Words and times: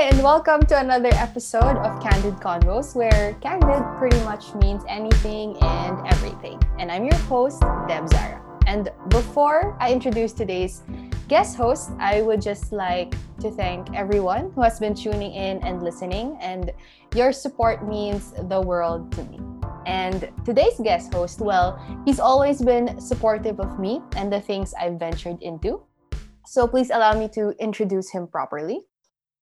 Hi, 0.00 0.06
and 0.06 0.22
welcome 0.22 0.64
to 0.64 0.80
another 0.80 1.10
episode 1.12 1.76
of 1.76 2.02
Candid 2.02 2.36
Convos, 2.36 2.96
where 2.96 3.34
candid 3.42 3.84
pretty 3.98 4.18
much 4.24 4.54
means 4.54 4.82
anything 4.88 5.58
and 5.60 6.06
everything. 6.08 6.58
And 6.78 6.90
I'm 6.90 7.04
your 7.04 7.18
host, 7.28 7.60
Deb 7.86 8.08
Zara. 8.08 8.40
And 8.66 8.88
before 9.10 9.76
I 9.78 9.92
introduce 9.92 10.32
today's 10.32 10.84
guest 11.28 11.54
host, 11.54 11.90
I 11.98 12.22
would 12.22 12.40
just 12.40 12.72
like 12.72 13.14
to 13.40 13.50
thank 13.50 13.94
everyone 13.94 14.52
who 14.54 14.62
has 14.62 14.80
been 14.80 14.94
tuning 14.94 15.34
in 15.34 15.62
and 15.62 15.82
listening. 15.82 16.38
And 16.40 16.72
your 17.14 17.30
support 17.30 17.86
means 17.86 18.32
the 18.48 18.58
world 18.58 19.12
to 19.12 19.24
me. 19.24 19.38
And 19.84 20.32
today's 20.46 20.80
guest 20.82 21.12
host, 21.12 21.40
well, 21.40 21.76
he's 22.06 22.20
always 22.20 22.62
been 22.62 22.98
supportive 22.98 23.60
of 23.60 23.78
me 23.78 24.00
and 24.16 24.32
the 24.32 24.40
things 24.40 24.72
I've 24.80 24.98
ventured 24.98 25.42
into. 25.42 25.82
So 26.46 26.66
please 26.66 26.88
allow 26.88 27.12
me 27.12 27.28
to 27.34 27.50
introduce 27.60 28.08
him 28.08 28.26
properly. 28.26 28.86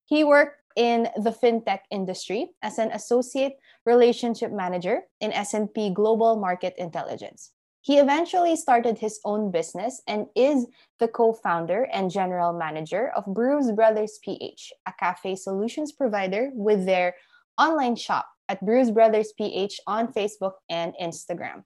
He 0.08 0.24
worked 0.24 0.56
in 0.74 1.08
the 1.16 1.30
fintech 1.30 1.80
industry 1.90 2.50
as 2.62 2.78
an 2.78 2.90
associate 2.92 3.58
relationship 3.84 4.50
manager 4.50 5.02
in 5.20 5.32
S&P 5.32 5.90
Global 5.90 6.36
Market 6.36 6.74
Intelligence. 6.78 7.52
He 7.82 7.98
eventually 7.98 8.56
started 8.56 8.98
his 8.98 9.20
own 9.24 9.50
business 9.50 10.00
and 10.08 10.26
is 10.34 10.66
the 10.98 11.08
co-founder 11.08 11.88
and 11.92 12.10
general 12.10 12.54
manager 12.54 13.12
of 13.14 13.26
Brews 13.26 13.70
Brothers 13.72 14.18
PH, 14.24 14.72
a 14.86 14.92
cafe 14.98 15.36
solutions 15.36 15.92
provider 15.92 16.50
with 16.54 16.86
their 16.86 17.14
online 17.58 17.96
shop 17.96 18.26
at 18.48 18.64
Brews 18.64 18.90
Brothers 18.90 19.34
PH 19.36 19.78
on 19.86 20.12
Facebook 20.12 20.54
and 20.70 20.94
Instagram. 21.00 21.64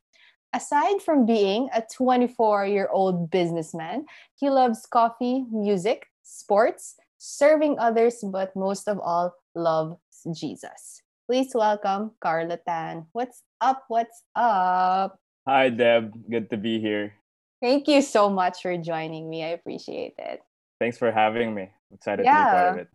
Aside 0.52 1.00
from 1.00 1.26
being 1.26 1.68
a 1.72 1.82
24 1.94 2.66
year 2.66 2.88
old 2.92 3.30
businessman, 3.30 4.06
he 4.34 4.50
loves 4.50 4.84
coffee, 4.84 5.46
music, 5.50 6.08
sports, 6.22 6.96
serving 7.22 7.78
others, 7.78 8.18
but 8.26 8.50
most 8.56 8.88
of 8.88 8.98
all, 8.98 9.32
loves 9.54 9.94
Jesus. 10.34 11.02
Please 11.30 11.54
welcome 11.54 12.10
Carlo 12.20 12.58
Tan. 12.66 13.06
What's 13.12 13.42
up? 13.60 13.84
What's 13.86 14.24
up? 14.34 15.16
Hi, 15.46 15.70
Deb. 15.70 16.10
Good 16.28 16.50
to 16.50 16.56
be 16.56 16.80
here. 16.80 17.14
Thank 17.62 17.86
you 17.86 18.02
so 18.02 18.28
much 18.28 18.60
for 18.62 18.76
joining 18.76 19.30
me. 19.30 19.44
I 19.44 19.54
appreciate 19.54 20.14
it. 20.18 20.42
Thanks 20.80 20.98
for 20.98 21.12
having 21.12 21.54
me. 21.54 21.70
excited 21.94 22.24
yeah. 22.24 22.32
to 22.32 22.42
be 22.42 22.50
part 22.50 22.72
of 22.72 22.78
it. 22.78 22.88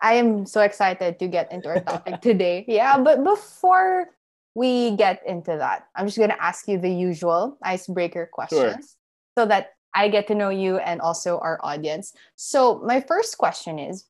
I 0.00 0.14
am 0.14 0.46
so 0.46 0.60
excited 0.62 1.18
to 1.18 1.26
get 1.26 1.50
into 1.50 1.68
our 1.68 1.80
topic 1.80 2.20
today. 2.20 2.64
Yeah, 2.68 2.98
but 2.98 3.24
before 3.24 4.06
we 4.54 4.94
get 4.94 5.22
into 5.26 5.56
that, 5.58 5.88
I'm 5.96 6.06
just 6.06 6.18
going 6.18 6.30
to 6.30 6.42
ask 6.42 6.68
you 6.68 6.78
the 6.78 6.90
usual 6.90 7.58
icebreaker 7.62 8.30
questions 8.30 8.62
sure. 8.62 8.78
so 9.38 9.46
that 9.46 9.74
I 9.94 10.08
get 10.08 10.26
to 10.28 10.34
know 10.34 10.50
you 10.50 10.78
and 10.78 11.00
also 11.00 11.38
our 11.38 11.60
audience. 11.62 12.14
So, 12.36 12.80
my 12.84 13.00
first 13.00 13.38
question 13.38 13.78
is 13.78 14.06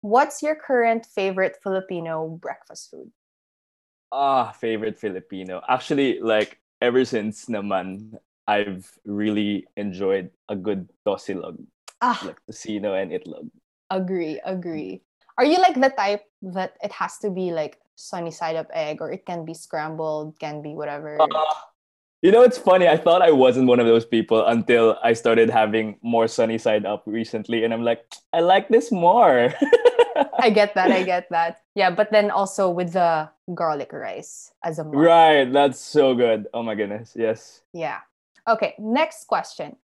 What's 0.00 0.42
your 0.42 0.56
current 0.56 1.04
favorite 1.04 1.58
Filipino 1.62 2.26
breakfast 2.40 2.90
food? 2.90 3.12
Ah, 4.12 4.50
favorite 4.52 4.98
Filipino. 4.98 5.60
Actually, 5.68 6.20
like 6.20 6.58
ever 6.80 7.04
since 7.04 7.46
naman, 7.46 8.16
I've 8.48 8.88
really 9.04 9.68
enjoyed 9.76 10.30
a 10.48 10.56
good 10.56 10.88
tosilog. 11.06 11.60
Ah. 12.00 12.18
Like 12.24 12.40
tocino 12.48 12.96
and 12.96 13.12
itlog. 13.12 13.52
Agree, 13.90 14.40
agree. 14.44 15.02
Are 15.36 15.44
you 15.44 15.58
like 15.60 15.78
the 15.78 15.92
type 15.92 16.24
that 16.42 16.76
it 16.82 16.92
has 16.92 17.18
to 17.18 17.30
be 17.30 17.52
like 17.52 17.78
sunny 17.94 18.30
side 18.30 18.56
up 18.56 18.72
egg 18.72 19.00
or 19.00 19.12
it 19.12 19.26
can 19.26 19.44
be 19.44 19.54
scrambled, 19.54 20.38
can 20.40 20.62
be 20.62 20.74
whatever? 20.74 21.20
Uh, 21.20 21.28
you 22.22 22.30
know, 22.30 22.42
it's 22.42 22.58
funny. 22.58 22.86
I 22.86 22.96
thought 22.96 23.22
I 23.22 23.30
wasn't 23.30 23.66
one 23.66 23.80
of 23.80 23.86
those 23.86 24.04
people 24.04 24.44
until 24.44 24.98
I 25.02 25.14
started 25.14 25.48
having 25.48 25.96
more 26.02 26.28
sunny 26.28 26.58
side 26.58 26.84
up 26.84 27.02
recently. 27.06 27.64
And 27.64 27.72
I'm 27.72 27.82
like, 27.82 28.04
I 28.32 28.40
like 28.40 28.68
this 28.68 28.92
more. 28.92 29.54
I 30.38 30.50
get 30.54 30.74
that. 30.74 30.90
I 30.90 31.02
get 31.02 31.30
that. 31.30 31.62
Yeah. 31.74 31.90
But 31.90 32.10
then 32.12 32.30
also 32.30 32.68
with 32.68 32.92
the 32.92 33.30
garlic 33.54 33.92
rice 33.92 34.52
as 34.62 34.78
a 34.78 34.84
Right. 34.84 35.50
That's 35.50 35.80
so 35.80 36.14
good. 36.14 36.46
Oh 36.52 36.62
my 36.62 36.74
goodness. 36.74 37.14
Yes. 37.16 37.62
Yeah. 37.72 38.00
Okay. 38.46 38.74
Next 38.78 39.26
question. 39.26 39.76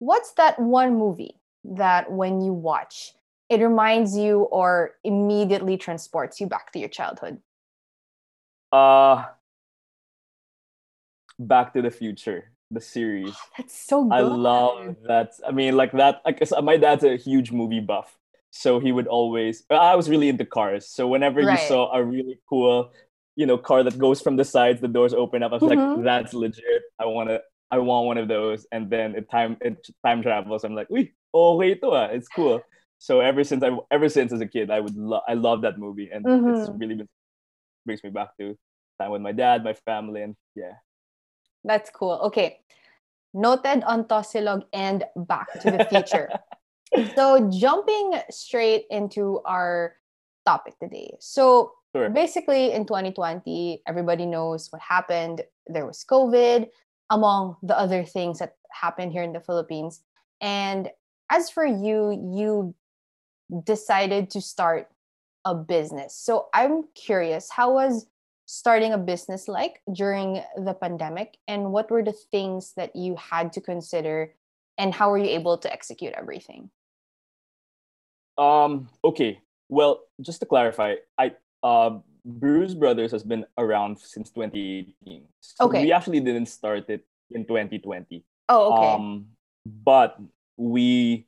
What's 0.00 0.32
that 0.32 0.58
one 0.58 0.96
movie 0.96 1.36
that 1.62 2.10
when 2.10 2.40
you 2.40 2.52
watch, 2.52 3.14
it 3.48 3.60
reminds 3.60 4.16
you 4.16 4.42
or 4.50 4.96
immediately 5.04 5.76
transports 5.76 6.40
you 6.40 6.48
back 6.48 6.72
to 6.72 6.80
your 6.80 6.88
childhood? 6.88 7.38
Uh 8.72 9.26
Back 11.38 11.72
to 11.74 11.82
the 11.82 11.90
Future, 11.90 12.52
the 12.70 12.80
series. 12.80 13.34
Oh, 13.34 13.48
that's 13.58 13.86
so 13.86 14.04
good. 14.04 14.12
I 14.12 14.20
love 14.20 14.96
that. 15.06 15.32
I 15.46 15.52
mean, 15.52 15.76
like 15.76 15.92
that. 15.92 16.22
I 16.24 16.32
guess 16.32 16.52
my 16.62 16.76
dad's 16.76 17.04
a 17.04 17.16
huge 17.16 17.52
movie 17.52 17.80
buff, 17.80 18.16
so 18.50 18.80
he 18.80 18.92
would 18.92 19.06
always. 19.06 19.64
I 19.70 19.94
was 19.96 20.08
really 20.08 20.28
into 20.28 20.44
cars, 20.44 20.88
so 20.88 21.08
whenever 21.08 21.40
right. 21.42 21.60
you 21.60 21.68
saw 21.68 21.92
a 21.92 22.02
really 22.02 22.38
cool, 22.48 22.90
you 23.36 23.46
know, 23.46 23.58
car 23.58 23.82
that 23.82 23.98
goes 23.98 24.20
from 24.20 24.36
the 24.36 24.44
sides, 24.44 24.80
the 24.80 24.88
doors 24.88 25.14
open 25.14 25.42
up. 25.42 25.52
I 25.52 25.56
was 25.56 25.62
mm-hmm. 25.62 25.94
like, 25.96 26.04
"That's 26.04 26.34
legit. 26.34 26.82
I 26.98 27.06
want 27.06 27.28
to. 27.30 27.40
I 27.70 27.78
want 27.78 28.06
one 28.06 28.18
of 28.18 28.28
those." 28.28 28.66
And 28.72 28.90
then 28.90 29.14
it 29.14 29.30
time 29.30 29.56
it 29.60 29.86
time 30.04 30.22
travels. 30.22 30.64
I'm 30.64 30.74
like, 30.74 30.88
"Wait, 30.90 31.12
okay, 31.34 31.78
ah. 31.82 32.06
It's 32.06 32.28
cool." 32.28 32.62
So 32.98 33.20
ever 33.20 33.44
since 33.44 33.62
I 33.62 33.70
ever 33.90 34.08
since 34.08 34.32
as 34.32 34.40
a 34.40 34.46
kid, 34.46 34.70
I 34.70 34.80
would 34.80 34.96
lo- 34.96 35.20
I 35.28 35.34
love 35.34 35.62
that 35.62 35.78
movie, 35.78 36.10
and 36.12 36.24
mm-hmm. 36.24 36.60
it's 36.60 36.70
really 36.78 36.94
been 36.94 37.08
brings 37.84 38.02
me 38.02 38.10
back 38.10 38.36
to 38.38 38.56
time 39.00 39.10
with 39.10 39.22
my 39.22 39.32
dad, 39.32 39.64
my 39.64 39.74
family, 39.74 40.22
and 40.22 40.36
yeah. 40.54 40.72
That's 41.64 41.90
cool. 41.90 42.20
Okay. 42.24 42.60
Noted 43.32 43.82
on 43.84 44.04
Tosilog 44.04 44.64
and 44.72 45.04
Back 45.16 45.52
to 45.62 45.70
the 45.70 45.84
Future. 45.90 46.30
so 47.16 47.50
jumping 47.50 48.20
straight 48.30 48.84
into 48.90 49.40
our 49.44 49.96
topic 50.46 50.78
today. 50.78 51.16
So 51.18 51.72
sure. 51.94 52.10
basically 52.10 52.72
in 52.72 52.86
2020, 52.86 53.82
everybody 53.88 54.26
knows 54.26 54.68
what 54.70 54.80
happened. 54.82 55.42
There 55.66 55.86
was 55.86 56.04
COVID, 56.08 56.68
among 57.10 57.56
the 57.62 57.76
other 57.78 58.04
things 58.04 58.38
that 58.38 58.56
happened 58.70 59.12
here 59.12 59.22
in 59.22 59.32
the 59.32 59.40
Philippines. 59.40 60.02
And 60.40 60.90
as 61.30 61.50
for 61.50 61.64
you, 61.64 62.12
you 62.34 62.74
decided 63.64 64.30
to 64.30 64.40
start 64.40 64.88
a 65.44 65.54
business. 65.54 66.16
So 66.16 66.48
I'm 66.54 66.84
curious, 66.94 67.50
how 67.50 67.74
was 67.74 68.06
starting 68.46 68.92
a 68.92 68.98
business 68.98 69.48
like 69.48 69.80
during 69.92 70.42
the 70.56 70.74
pandemic 70.74 71.38
and 71.48 71.72
what 71.72 71.90
were 71.90 72.02
the 72.02 72.12
things 72.12 72.72
that 72.76 72.94
you 72.94 73.16
had 73.16 73.52
to 73.52 73.60
consider 73.60 74.34
and 74.76 74.92
how 74.92 75.10
were 75.10 75.18
you 75.18 75.30
able 75.30 75.56
to 75.58 75.72
execute 75.72 76.12
everything? 76.16 76.70
Um 78.36 78.88
okay. 79.04 79.40
Well 79.68 80.00
just 80.20 80.40
to 80.40 80.46
clarify 80.46 80.96
i 81.18 81.32
uh 81.62 81.98
brews 82.24 82.74
brothers 82.74 83.12
has 83.12 83.22
been 83.22 83.44
around 83.58 83.98
since 83.98 84.30
2018 84.30 85.24
so 85.40 85.66
okay. 85.66 85.82
we 85.82 85.92
actually 85.92 86.20
didn't 86.20 86.46
start 86.46 86.88
it 86.88 87.04
in 87.30 87.44
2020 87.44 88.24
oh 88.48 88.72
okay. 88.72 88.92
Um 88.92 89.26
but 89.64 90.20
we 90.56 91.26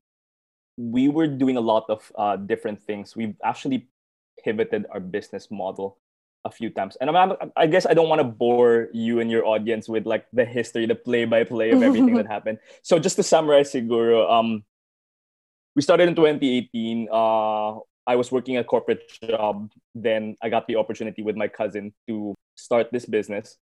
we 0.77 1.09
were 1.09 1.27
doing 1.27 1.57
a 1.57 1.61
lot 1.61 1.85
of 1.89 2.13
uh, 2.17 2.37
different 2.37 2.83
things. 2.83 3.17
We've 3.17 3.35
actually 3.43 3.89
pivoted 4.45 4.87
our 4.93 5.01
business 5.01 5.51
model 5.51 5.99
a 6.47 6.51
few 6.51 6.71
times. 6.71 6.97
And 7.01 7.11
I'm, 7.11 7.33
I 7.57 7.67
guess 7.67 7.85
I 7.85 7.93
don't 7.93 8.09
want 8.09 8.21
to 8.21 8.25
bore 8.25 8.89
you 8.95 9.21
and 9.21 9.31
your 9.31 9.45
audience 9.45 9.89
with 9.89 10.07
like 10.07 10.27
the 10.33 10.45
history, 10.45 10.87
the 10.87 10.95
play 10.95 11.25
by 11.25 11.43
play 11.43 11.73
of 11.73 11.83
everything 11.83 12.15
that 12.15 12.27
happened. 12.37 12.59
So 12.83 12.99
just 12.99 13.17
to 13.17 13.23
summarize, 13.23 13.73
Siguro, 13.73 14.31
um, 14.31 14.65
we 15.75 15.83
started 15.83 16.09
in 16.09 16.15
2018. 16.15 17.09
Uh, 17.11 17.83
I 18.07 18.15
was 18.15 18.31
working 18.31 18.57
a 18.57 18.65
corporate 18.65 19.03
job. 19.21 19.71
Then 19.95 20.37
I 20.41 20.49
got 20.49 20.69
the 20.69 20.77
opportunity 20.77 21.23
with 21.23 21.37
my 21.37 21.49
cousin 21.49 21.93
to 22.07 22.35
start 22.55 22.93
this 22.93 23.05
business. 23.05 23.59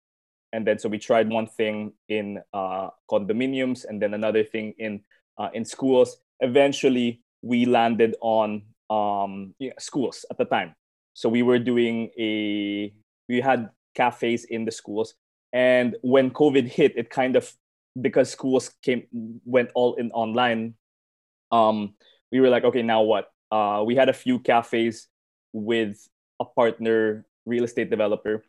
And 0.54 0.66
then 0.66 0.80
so 0.80 0.90
we 0.90 0.98
tried 0.98 1.30
one 1.30 1.46
thing 1.46 1.94
in 2.08 2.42
uh, 2.54 2.90
condominiums 3.12 3.86
and 3.86 4.02
then 4.02 4.16
another 4.16 4.44
thing 4.44 4.74
in 4.80 5.02
uh, 5.38 5.50
in 5.54 5.64
schools. 5.64 6.18
Eventually, 6.40 7.22
we 7.44 7.66
landed 7.66 8.16
on 8.22 8.64
um, 8.90 9.54
yeah, 9.60 9.74
schools 9.78 10.26
at 10.32 10.38
the 10.38 10.46
time. 10.46 10.74
So 11.20 11.28
we 11.28 11.44
were 11.44 11.60
doing 11.60 12.12
a 12.18 12.94
we 13.28 13.42
had 13.42 13.72
cafes 13.94 14.46
in 14.46 14.64
the 14.64 14.72
schools, 14.72 15.16
and 15.52 15.98
when 16.02 16.32
COVID 16.32 16.64
hit, 16.64 16.96
it 16.96 17.10
kind 17.10 17.36
of 17.36 17.52
because 18.00 18.32
schools 18.32 18.72
came 18.82 19.04
went 19.44 19.70
all 19.76 19.96
in 19.96 20.12
online. 20.12 20.76
Um, 21.52 21.96
we 22.32 22.40
were 22.40 22.48
like, 22.48 22.64
okay, 22.64 22.84
now 22.84 23.02
what? 23.02 23.28
Uh, 23.52 23.84
we 23.86 23.96
had 24.00 24.08
a 24.08 24.14
few 24.14 24.40
cafes 24.40 25.10
with 25.52 26.00
a 26.40 26.46
partner 26.46 27.26
real 27.46 27.66
estate 27.66 27.90
developer 27.90 28.42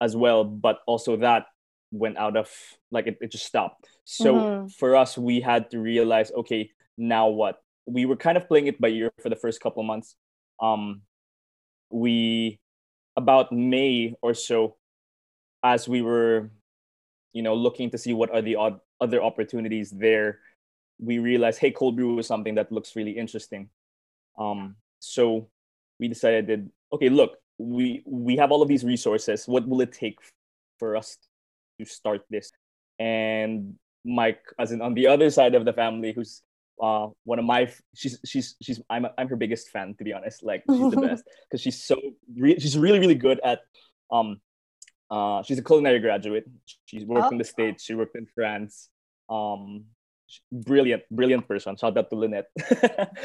as 0.00 0.16
well, 0.16 0.44
but 0.44 0.80
also 0.86 1.18
that 1.18 1.44
went 1.92 2.16
out 2.16 2.38
of 2.38 2.48
like 2.90 3.06
it, 3.06 3.18
it 3.20 3.32
just 3.32 3.44
stopped. 3.44 3.84
So 4.04 4.34
mm-hmm. 4.34 4.66
for 4.68 4.96
us, 4.96 5.18
we 5.18 5.42
had 5.42 5.68
to 5.72 5.78
realize, 5.78 6.32
okay, 6.32 6.70
now 6.96 7.28
what? 7.28 7.60
We 7.84 8.06
were 8.06 8.16
kind 8.16 8.38
of 8.38 8.48
playing 8.48 8.68
it 8.68 8.80
by 8.80 8.88
ear 8.88 9.12
for 9.20 9.28
the 9.28 9.36
first 9.36 9.60
couple 9.60 9.82
months. 9.82 10.16
Um, 10.56 11.02
we 11.90 12.60
about 13.16 13.52
May 13.52 14.14
or 14.22 14.34
so, 14.34 14.76
as 15.62 15.88
we 15.88 16.02
were, 16.02 16.50
you 17.32 17.42
know, 17.42 17.54
looking 17.54 17.90
to 17.90 17.98
see 17.98 18.12
what 18.14 18.30
are 18.32 18.42
the 18.42 18.56
odd, 18.56 18.80
other 19.00 19.22
opportunities 19.22 19.90
there, 19.90 20.38
we 21.00 21.18
realized, 21.18 21.58
hey, 21.58 21.70
cold 21.70 21.96
brew 21.96 22.18
is 22.18 22.26
something 22.26 22.54
that 22.56 22.70
looks 22.72 22.96
really 22.96 23.12
interesting. 23.12 23.68
Um, 24.38 24.76
so 25.00 25.48
we 25.98 26.08
decided, 26.08 26.46
that 26.46 26.68
okay, 26.92 27.08
look, 27.08 27.38
we 27.58 28.02
we 28.06 28.36
have 28.36 28.52
all 28.52 28.62
of 28.62 28.68
these 28.68 28.84
resources. 28.84 29.46
What 29.46 29.66
will 29.66 29.80
it 29.80 29.92
take 29.92 30.18
for 30.78 30.96
us 30.96 31.18
to 31.78 31.84
start 31.84 32.22
this? 32.30 32.52
And 32.98 33.74
Mike, 34.04 34.42
as 34.58 34.70
in 34.72 34.80
on 34.80 34.94
the 34.94 35.08
other 35.08 35.30
side 35.30 35.54
of 35.54 35.64
the 35.64 35.72
family, 35.72 36.12
who's 36.12 36.42
uh, 36.80 37.08
one 37.24 37.38
of 37.38 37.44
my 37.44 37.70
she's 37.94 38.18
she's 38.24 38.56
she's 38.62 38.80
I'm 38.90 39.06
I'm 39.16 39.28
her 39.28 39.36
biggest 39.36 39.70
fan 39.70 39.94
to 39.98 40.04
be 40.04 40.12
honest. 40.12 40.42
Like 40.42 40.62
she's 40.68 40.90
the 40.90 41.00
best 41.08 41.24
because 41.48 41.60
she's 41.60 41.82
so 41.82 41.96
re- 42.36 42.58
she's 42.58 42.76
really 42.78 42.98
really 42.98 43.14
good 43.14 43.40
at 43.44 43.60
um 44.10 44.40
uh 45.10 45.42
she's 45.42 45.58
a 45.58 45.62
culinary 45.62 45.98
graduate. 46.00 46.44
She's 46.86 47.04
worked 47.04 47.26
oh. 47.26 47.30
in 47.30 47.38
the 47.38 47.44
states. 47.44 47.84
She 47.84 47.94
worked 47.94 48.16
in 48.16 48.26
France. 48.34 48.88
Um, 49.28 49.84
brilliant 50.52 51.02
brilliant 51.10 51.48
person. 51.48 51.76
Shout 51.76 51.96
out 51.96 52.10
to 52.10 52.16
Lynette. 52.16 52.48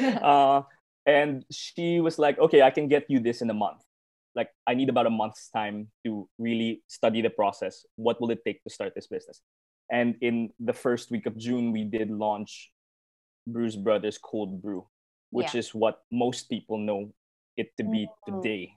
uh, 0.22 0.62
and 1.06 1.44
she 1.50 2.00
was 2.00 2.18
like, 2.18 2.38
okay, 2.38 2.62
I 2.62 2.70
can 2.70 2.88
get 2.88 3.04
you 3.08 3.20
this 3.20 3.42
in 3.42 3.50
a 3.50 3.54
month. 3.54 3.82
Like 4.34 4.48
I 4.66 4.74
need 4.74 4.88
about 4.88 5.06
a 5.06 5.10
month's 5.10 5.48
time 5.50 5.88
to 6.04 6.28
really 6.38 6.82
study 6.88 7.22
the 7.22 7.30
process. 7.30 7.86
What 7.96 8.20
will 8.20 8.30
it 8.30 8.40
take 8.44 8.64
to 8.64 8.70
start 8.70 8.94
this 8.94 9.06
business? 9.06 9.40
And 9.92 10.16
in 10.22 10.50
the 10.58 10.72
first 10.72 11.10
week 11.10 11.26
of 11.26 11.36
June, 11.36 11.70
we 11.70 11.84
did 11.84 12.10
launch 12.10 12.70
Brews 13.46 13.76
Brothers 13.76 14.18
Cold 14.18 14.62
Brew, 14.62 14.86
which 15.30 15.54
yeah. 15.54 15.60
is 15.60 15.74
what 15.74 16.02
most 16.10 16.48
people 16.48 16.78
know 16.78 17.12
it 17.56 17.76
to 17.76 17.84
be 17.84 18.06
mm-hmm. 18.06 18.40
today. 18.40 18.72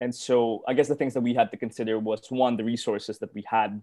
And 0.00 0.14
so 0.14 0.62
I 0.68 0.74
guess 0.74 0.88
the 0.88 0.94
things 0.94 1.14
that 1.14 1.22
we 1.22 1.34
had 1.34 1.50
to 1.50 1.56
consider 1.56 1.98
was 1.98 2.26
one, 2.28 2.56
the 2.56 2.64
resources 2.64 3.18
that 3.18 3.34
we 3.34 3.44
had 3.46 3.80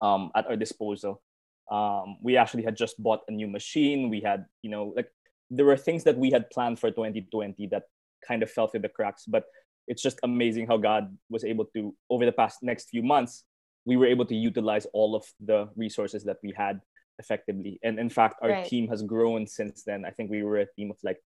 um, 0.00 0.30
at 0.34 0.46
our 0.46 0.56
disposal. 0.56 1.22
Um, 1.70 2.18
we 2.22 2.36
actually 2.36 2.62
had 2.62 2.76
just 2.76 3.02
bought 3.02 3.22
a 3.28 3.32
new 3.32 3.48
machine. 3.48 4.10
We 4.10 4.20
had, 4.20 4.46
you 4.62 4.70
know, 4.70 4.92
like 4.96 5.08
there 5.50 5.66
were 5.66 5.76
things 5.76 6.04
that 6.04 6.16
we 6.16 6.30
had 6.30 6.50
planned 6.50 6.78
for 6.78 6.90
2020 6.90 7.66
that 7.68 7.84
kind 8.26 8.42
of 8.42 8.50
fell 8.50 8.68
through 8.68 8.80
the 8.80 8.88
cracks. 8.88 9.24
But 9.26 9.44
it's 9.86 10.02
just 10.02 10.18
amazing 10.22 10.66
how 10.66 10.76
God 10.78 11.16
was 11.28 11.44
able 11.44 11.66
to, 11.76 11.94
over 12.10 12.24
the 12.24 12.32
past 12.32 12.62
next 12.62 12.88
few 12.90 13.02
months, 13.02 13.44
we 13.84 13.96
were 13.96 14.06
able 14.06 14.24
to 14.26 14.34
utilize 14.34 14.86
all 14.92 15.14
of 15.14 15.24
the 15.40 15.68
resources 15.76 16.24
that 16.24 16.38
we 16.42 16.54
had 16.56 16.80
effectively. 17.18 17.78
And 17.82 17.98
in 17.98 18.08
fact, 18.08 18.40
our 18.42 18.50
right. 18.50 18.66
team 18.66 18.88
has 18.88 19.02
grown 19.02 19.46
since 19.46 19.82
then. 19.82 20.04
I 20.04 20.10
think 20.10 20.30
we 20.30 20.42
were 20.42 20.58
a 20.58 20.66
team 20.66 20.90
of 20.90 20.98
like 21.02 21.22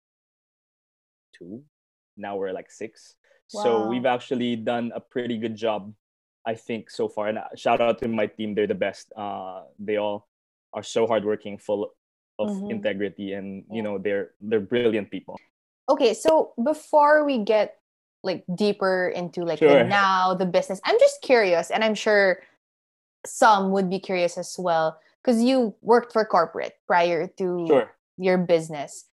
two. 1.37 1.63
Now 2.17 2.37
we're 2.37 2.53
like 2.53 2.71
six. 2.71 3.15
Wow. 3.53 3.63
So 3.63 3.89
we've 3.89 4.07
actually 4.07 4.57
done 4.57 4.93
a 4.95 5.01
pretty 5.01 5.39
good 5.39 5.57
job, 5.57 5.93
I 6.47 6.55
think, 6.55 6.91
so 6.91 7.09
far. 7.09 7.29
And 7.29 7.39
uh, 7.39 7.49
shout 7.57 7.81
out 7.81 7.99
to 8.01 8.09
my 8.09 8.27
team; 8.27 8.55
they're 8.55 8.67
the 8.67 8.75
best. 8.75 9.13
Uh, 9.17 9.63
they 9.79 9.97
all 9.97 10.29
are 10.75 10.83
so 10.83 11.07
hardworking, 11.07 11.57
full 11.59 11.95
of 12.39 12.51
mm-hmm. 12.51 12.71
integrity, 12.71 13.33
and 13.33 13.65
you 13.71 13.83
know 13.83 13.97
they're 13.97 14.33
they're 14.41 14.61
brilliant 14.61 15.11
people. 15.11 15.39
Okay, 15.89 16.13
so 16.13 16.53
before 16.63 17.25
we 17.25 17.39
get 17.39 17.77
like 18.23 18.45
deeper 18.55 19.09
into 19.15 19.45
like 19.45 19.61
sure. 19.61 19.83
the 19.83 19.85
now 19.85 20.35
the 20.35 20.45
business, 20.45 20.81
I'm 20.85 20.99
just 20.99 21.23
curious, 21.23 21.71
and 21.71 21.83
I'm 21.83 21.95
sure 21.95 22.43
some 23.25 23.73
would 23.73 23.89
be 23.89 23.99
curious 23.99 24.37
as 24.37 24.57
well 24.59 24.99
because 25.29 25.43
you 25.43 25.75
worked 25.83 26.15
for 26.15 26.25
corporate 26.25 26.73
prior 26.87 27.29
to 27.37 27.67
sure. 27.69 27.95
your 28.17 28.39
business. 28.39 29.05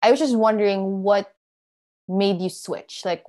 I 0.00 0.10
was 0.10 0.18
just 0.18 0.34
wondering 0.34 1.02
what 1.02 1.30
made 2.08 2.40
you 2.40 2.48
switch. 2.48 3.02
Like, 3.04 3.22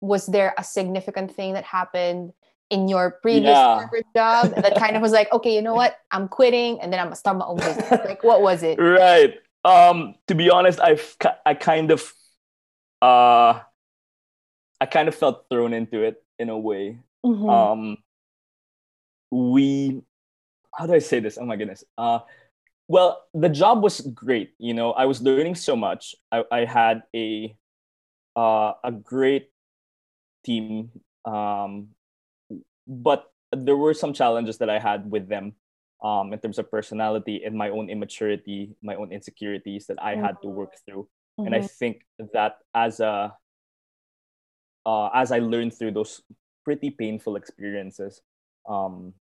was 0.00 0.26
there 0.26 0.52
a 0.58 0.64
significant 0.64 1.32
thing 1.32 1.52
that 1.52 1.62
happened 1.62 2.32
in 2.70 2.88
your 2.88 3.20
previous 3.22 3.54
yeah. 3.54 3.76
corporate 3.78 4.06
job 4.16 4.52
that 4.56 4.74
kind 4.74 4.96
of 4.96 5.02
was 5.02 5.12
like, 5.12 5.32
okay, 5.32 5.54
you 5.54 5.62
know 5.62 5.74
what? 5.74 5.96
I'm 6.10 6.26
quitting, 6.26 6.80
and 6.80 6.92
then 6.92 6.98
I'm 6.98 7.06
gonna 7.06 7.16
start 7.16 7.36
my 7.36 7.44
own 7.44 7.58
business. 7.58 7.88
like, 8.04 8.24
what 8.24 8.42
was 8.42 8.64
it? 8.64 8.80
Right. 8.80 9.34
Um. 9.64 10.16
To 10.26 10.34
be 10.34 10.50
honest, 10.50 10.80
I've 10.80 11.16
I 11.46 11.54
kind 11.54 11.92
of, 11.92 12.12
uh, 13.00 13.60
I 14.80 14.86
kind 14.90 15.06
of 15.06 15.14
felt 15.14 15.46
thrown 15.48 15.72
into 15.72 16.02
it 16.02 16.20
in 16.36 16.48
a 16.48 16.58
way. 16.58 16.98
Mm-hmm. 17.24 17.48
Um. 17.48 17.96
We 19.30 20.02
how 20.76 20.86
do 20.86 20.94
I 20.94 20.98
say 20.98 21.20
this? 21.20 21.38
Oh 21.38 21.46
my 21.46 21.56
goodness. 21.56 21.84
Uh, 21.96 22.20
well, 22.88 23.24
the 23.32 23.48
job 23.48 23.82
was 23.82 24.00
great. 24.00 24.52
You 24.58 24.74
know, 24.74 24.92
I 24.92 25.06
was 25.06 25.22
learning 25.22 25.54
so 25.54 25.76
much. 25.76 26.14
I, 26.30 26.44
I 26.50 26.64
had 26.64 27.02
a 27.14 27.56
uh, 28.36 28.72
a 28.82 28.92
great 28.92 29.50
team, 30.44 30.90
um, 31.24 31.88
but 32.86 33.30
there 33.52 33.76
were 33.76 33.94
some 33.94 34.12
challenges 34.12 34.58
that 34.58 34.68
I 34.68 34.78
had 34.78 35.10
with 35.10 35.28
them 35.28 35.54
um, 36.02 36.32
in 36.32 36.38
terms 36.38 36.58
of 36.58 36.70
personality 36.70 37.42
and 37.44 37.56
my 37.56 37.70
own 37.70 37.88
immaturity, 37.88 38.76
my 38.82 38.96
own 38.96 39.12
insecurities 39.12 39.86
that 39.86 40.02
I 40.02 40.14
mm-hmm. 40.14 40.24
had 40.24 40.42
to 40.42 40.48
work 40.48 40.74
through. 40.84 41.08
Mm-hmm. 41.38 41.46
And 41.46 41.54
I 41.54 41.58
mm-hmm. 41.58 41.78
think 41.78 42.02
that 42.32 42.58
as 42.74 43.00
a 43.00 43.32
uh, 44.84 45.08
as 45.14 45.32
I 45.32 45.38
learned 45.38 45.72
through 45.72 45.92
those 45.92 46.20
pretty 46.64 46.90
painful 46.90 47.36
experiences, 47.36 48.20
um, 48.68 49.14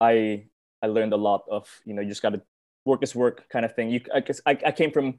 I 0.00 0.46
I 0.82 0.86
learned 0.86 1.12
a 1.12 1.16
lot 1.16 1.44
of 1.50 1.68
you 1.84 1.94
know 1.94 2.02
you 2.02 2.08
just 2.08 2.22
got 2.22 2.34
to 2.34 2.42
work 2.84 3.02
is 3.02 3.14
work 3.14 3.48
kind 3.48 3.64
of 3.64 3.74
thing. 3.74 3.90
You 3.90 4.00
I 4.14 4.20
guess 4.20 4.40
I, 4.46 4.58
I 4.64 4.72
came 4.72 4.90
from 4.90 5.18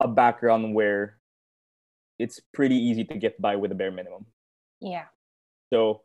a 0.00 0.08
background 0.08 0.74
where 0.74 1.18
it's 2.18 2.40
pretty 2.52 2.76
easy 2.76 3.04
to 3.04 3.16
get 3.16 3.40
by 3.40 3.56
with 3.56 3.72
a 3.72 3.74
bare 3.74 3.90
minimum. 3.90 4.26
Yeah. 4.80 5.06
So 5.72 6.02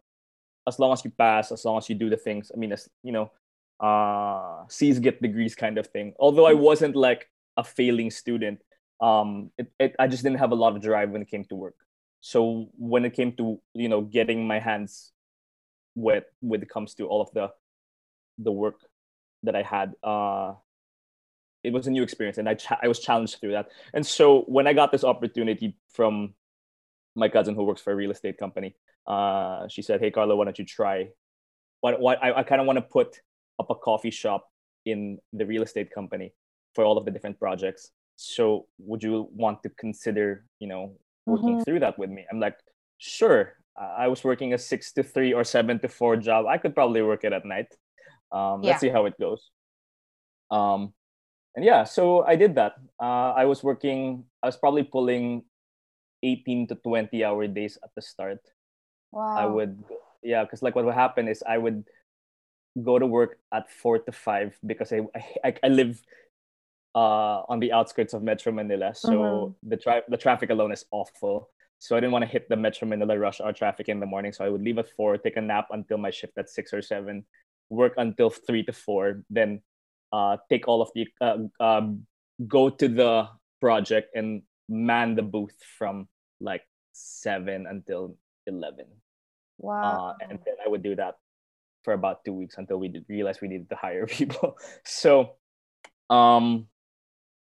as 0.67 0.79
long 0.79 0.94
as 0.94 1.03
you 1.03 1.12
pass, 1.12 1.51
as 1.51 1.65
long 1.65 1.77
as 1.77 1.89
you 1.89 1.95
do 1.95 2.09
the 2.09 2.17
things, 2.17 2.51
I 2.53 2.57
mean, 2.57 2.71
as 2.71 2.89
you 3.03 3.12
know, 3.12 3.31
uh, 3.79 4.63
C's 4.69 5.00
get 5.00 5.21
degrees 5.21 5.56
kind 5.56 5.77
of 5.77 5.88
thing. 5.88 6.13
Although 6.19 6.45
I 6.45 6.53
mm-hmm. 6.53 6.63
wasn't 6.63 6.95
like 6.95 7.29
a 7.57 7.63
failing 7.63 8.12
student, 8.12 8.62
um, 9.01 9.51
it, 9.57 9.71
it, 9.79 9.95
I 10.00 10.07
just 10.07 10.23
didn't 10.23 10.39
have 10.39 10.51
a 10.51 10.56
lot 10.56 10.75
of 10.75 10.81
drive 10.81 11.12
when 11.12 11.21
it 11.21 11.29
came 11.29 11.45
to 11.45 11.56
work. 11.56 11.75
So 12.21 12.69
when 12.77 13.06
it 13.06 13.13
came 13.13 13.33
to 13.33 13.59
you 13.73 13.89
know 13.89 14.01
getting 14.01 14.47
my 14.47 14.59
hands 14.59 15.12
wet 15.95 16.25
when 16.41 16.62
it 16.62 16.69
comes 16.69 16.94
to 16.95 17.07
all 17.07 17.21
of 17.21 17.31
the 17.31 17.51
the 18.38 18.52
work 18.52 18.80
that 19.44 19.56
I 19.56 19.62
had, 19.62 19.94
uh, 20.04 20.54
it 21.64 21.74
was 21.74 21.88
a 21.88 21.92
new 21.92 22.04
experience, 22.04 22.38
and 22.38 22.48
I 22.48 22.56
ch- 22.56 22.82
I 22.82 22.88
was 22.88 23.00
challenged 23.00 23.40
through 23.40 23.54
that. 23.54 23.70
And 23.94 24.06
so 24.06 24.42
when 24.48 24.68
I 24.68 24.74
got 24.74 24.92
this 24.92 25.04
opportunity 25.04 25.78
from 25.90 26.34
my 27.16 27.30
cousin 27.30 27.56
who 27.56 27.64
works 27.64 27.82
for 27.82 27.92
a 27.92 27.96
real 27.96 28.12
estate 28.12 28.38
company, 28.38 28.76
uh, 29.08 29.68
she 29.68 29.82
said, 29.82 30.00
"Hey, 30.00 30.12
Carlo, 30.12 30.36
why 30.36 30.46
don't 30.46 30.60
you 30.60 30.66
try? 30.66 31.10
What 31.82 32.00
what 32.00 32.24
I, 32.24 32.40
I 32.40 32.44
kind 32.44 32.62
of 32.62 32.68
want 32.68 32.78
to 32.78 32.84
put 32.84 33.20
up 33.60 33.70
a 33.70 33.76
coffee 33.76 34.12
shop 34.12 34.48
in 34.86 35.18
the 35.34 35.46
real 35.46 35.64
estate 35.64 35.92
company 35.92 36.34
for 36.76 36.84
all 36.84 36.98
of 36.98 37.06
the 37.06 37.12
different 37.12 37.40
projects. 37.40 37.92
So 38.18 38.68
would 38.78 39.02
you 39.02 39.30
want 39.34 39.64
to 39.64 39.70
consider, 39.70 40.46
you 40.60 40.68
know, 40.68 40.98
working 41.26 41.56
mm-hmm. 41.56 41.64
through 41.64 41.80
that 41.80 41.98
with 41.98 42.10
me?" 42.10 42.26
I'm 42.32 42.40
like, 42.40 42.58
"Sure." 42.98 43.54
I 43.77 44.08
was 44.08 44.24
working 44.24 44.54
a 44.54 44.58
six 44.58 44.94
to 44.94 45.04
three 45.04 45.34
or 45.34 45.44
seven 45.44 45.80
to 45.80 45.89
four 45.89 46.15
job. 46.15 46.46
I 46.46 46.58
could 46.58 46.74
probably 46.74 47.01
work 47.01 47.25
it 47.25 47.34
at 47.34 47.44
night. 47.44 47.75
Um, 48.32 48.63
yeah. 48.63 48.72
Let's 48.72 48.82
see 48.82 48.89
how 48.89 49.05
it 49.05 49.20
goes. 49.20 49.51
Um, 50.51 50.94
and 51.55 51.63
yeah, 51.63 51.84
so 51.84 52.24
I 52.24 52.36
did 52.36 52.55
that. 52.55 52.74
Uh, 53.01 53.32
I 53.32 53.46
was 53.46 53.63
working. 53.63 54.25
I 54.44 54.48
was 54.48 54.58
probably 54.58 54.84
pulling 54.84 55.44
18 56.24 56.67
to 56.67 56.75
20 56.75 57.24
hour 57.24 57.48
days 57.48 57.77
at 57.84 57.89
the 57.96 58.01
start. 58.01 58.39
Wow. 59.12 59.38
I 59.38 59.46
would, 59.46 59.84
yeah, 60.22 60.44
because 60.44 60.62
like 60.62 60.75
what 60.75 60.86
would 60.86 60.96
happen 60.96 61.27
is 61.27 61.44
I 61.48 61.58
would 61.58 61.86
go 62.84 63.00
to 63.00 63.05
work 63.08 63.39
at 63.53 63.72
four 63.72 64.00
to 64.00 64.12
five 64.12 64.58
because 64.65 64.91
I 64.91 65.01
I, 65.44 65.55
I 65.63 65.67
live 65.70 66.01
uh, 66.94 67.44
on 67.48 67.60
the 67.60 67.72
outskirts 67.72 68.13
of 68.13 68.24
Metro 68.24 68.51
Manila, 68.51 68.94
so 68.94 69.12
mm-hmm. 69.12 69.70
the 69.70 69.77
tra- 69.77 70.03
the 70.10 70.17
traffic 70.17 70.50
alone 70.50 70.72
is 70.72 70.86
awful. 70.91 71.50
So 71.79 71.96
I 71.96 72.00
didn't 72.00 72.13
want 72.13 72.24
to 72.24 72.32
hit 72.32 72.50
the 72.50 72.55
Metro 72.55 72.88
Manila 72.88 73.17
rush 73.17 73.41
hour 73.41 73.53
traffic 73.53 73.89
in 73.89 74.00
the 74.00 74.05
morning. 74.05 74.32
So 74.32 74.46
I 74.46 74.50
would 74.50 74.62
leave 74.62 74.77
at 74.79 74.89
four, 74.96 75.17
take 75.17 75.38
a 75.38 75.41
nap 75.41 75.67
until 75.72 75.98
my 75.98 76.10
shift 76.10 76.38
at 76.38 76.50
six 76.50 76.74
or 76.74 76.82
seven, 76.82 77.25
work 77.69 77.93
until 77.98 78.29
three 78.29 78.63
to 78.63 78.74
four, 78.74 79.24
then 79.29 79.62
uh, 80.13 80.38
take 80.50 80.67
all 80.67 80.81
of 80.81 80.89
the 80.95 81.07
uh, 81.22 81.38
um, 81.60 82.05
go 82.48 82.69
to 82.69 82.88
the 82.88 83.27
project 83.62 84.15
and 84.15 84.41
man 84.69 85.15
the 85.15 85.22
booth 85.22 85.55
from 85.77 86.07
like 86.39 86.63
seven 86.93 87.65
until 87.67 88.17
eleven. 88.48 88.86
Wow! 89.57 90.15
Uh, 90.22 90.29
and 90.29 90.39
then 90.45 90.55
I 90.63 90.69
would 90.69 90.84
do 90.84 90.95
that 90.95 91.15
for 91.84 91.93
about 91.93 92.25
two 92.25 92.34
weeks 92.34 92.55
until 92.57 92.77
we 92.77 92.88
did 92.88 93.05
realize 93.07 93.39
we 93.41 93.48
needed 93.48 93.69
to 93.69 93.75
hire 93.75 94.07
people. 94.10 94.57
so, 94.84 95.36
um, 96.10 96.67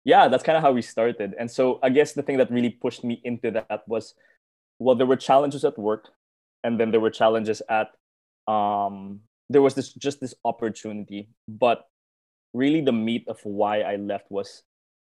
yeah, 0.04 0.28
that's 0.28 0.44
kind 0.44 0.58
of 0.58 0.64
how 0.64 0.72
we 0.72 0.82
started. 0.82 1.36
And 1.40 1.50
so 1.50 1.80
I 1.84 1.90
guess 1.90 2.14
the 2.14 2.24
thing 2.24 2.38
that 2.38 2.52
really 2.52 2.72
pushed 2.72 3.04
me 3.04 3.22
into 3.24 3.52
that 3.52 3.88
was, 3.88 4.16
well, 4.80 4.96
there 4.96 5.06
were 5.06 5.16
challenges 5.16 5.64
at 5.64 5.78
work, 5.78 6.10
and 6.64 6.80
then 6.80 6.92
there 6.92 7.00
were 7.00 7.12
challenges 7.12 7.62
at 7.70 7.90
um 8.48 9.22
there 9.52 9.62
was 9.62 9.76
this 9.76 9.94
just 9.94 10.20
this 10.20 10.34
opportunity 10.46 11.30
but 11.48 11.88
really 12.54 12.82
the 12.82 12.92
meat 12.92 13.26
of 13.28 13.40
why 13.44 13.82
i 13.82 13.96
left 13.96 14.30
was 14.30 14.64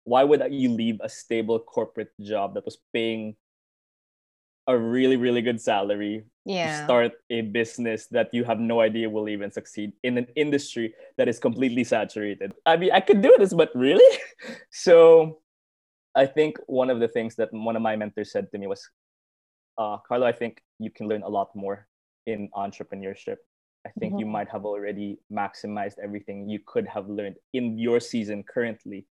why 0.04 0.24
would 0.24 0.42
you 0.50 0.68
leave 0.68 0.98
a 1.02 1.08
stable 1.08 1.58
corporate 1.58 2.10
job 2.20 2.54
that 2.54 2.64
was 2.64 2.78
paying 2.92 3.36
a 4.68 4.76
really 4.78 5.16
really 5.16 5.42
good 5.42 5.60
salary 5.60 6.24
yeah. 6.44 6.78
to 6.78 6.84
start 6.84 7.12
a 7.30 7.40
business 7.40 8.06
that 8.06 8.32
you 8.32 8.44
have 8.44 8.60
no 8.60 8.80
idea 8.80 9.10
will 9.10 9.28
even 9.28 9.50
succeed 9.50 9.92
in 10.02 10.18
an 10.18 10.26
industry 10.36 10.94
that 11.18 11.28
is 11.28 11.38
completely 11.38 11.82
saturated 11.82 12.52
i 12.66 12.76
mean 12.76 12.90
i 12.92 13.00
could 13.00 13.22
do 13.22 13.34
this 13.38 13.52
but 13.52 13.70
really 13.74 14.18
so 14.70 15.40
i 16.14 16.24
think 16.24 16.56
one 16.66 16.90
of 16.90 17.00
the 17.00 17.08
things 17.08 17.34
that 17.34 17.52
one 17.52 17.74
of 17.74 17.82
my 17.82 17.96
mentors 17.96 18.30
said 18.30 18.50
to 18.50 18.58
me 18.58 18.66
was 18.66 18.88
uh, 19.78 19.98
Carlo, 20.06 20.26
I 20.26 20.32
think 20.32 20.62
you 20.78 20.90
can 20.90 21.08
learn 21.08 21.22
a 21.22 21.28
lot 21.28 21.54
more 21.54 21.86
in 22.26 22.48
entrepreneurship. 22.54 23.36
I 23.86 23.90
think 23.98 24.12
mm-hmm. 24.12 24.20
you 24.20 24.26
might 24.26 24.48
have 24.48 24.64
already 24.64 25.18
maximized 25.32 25.98
everything 26.02 26.48
you 26.48 26.60
could 26.64 26.86
have 26.86 27.08
learned 27.08 27.36
in 27.52 27.78
your 27.78 27.98
season 28.00 28.44
currently 28.44 29.06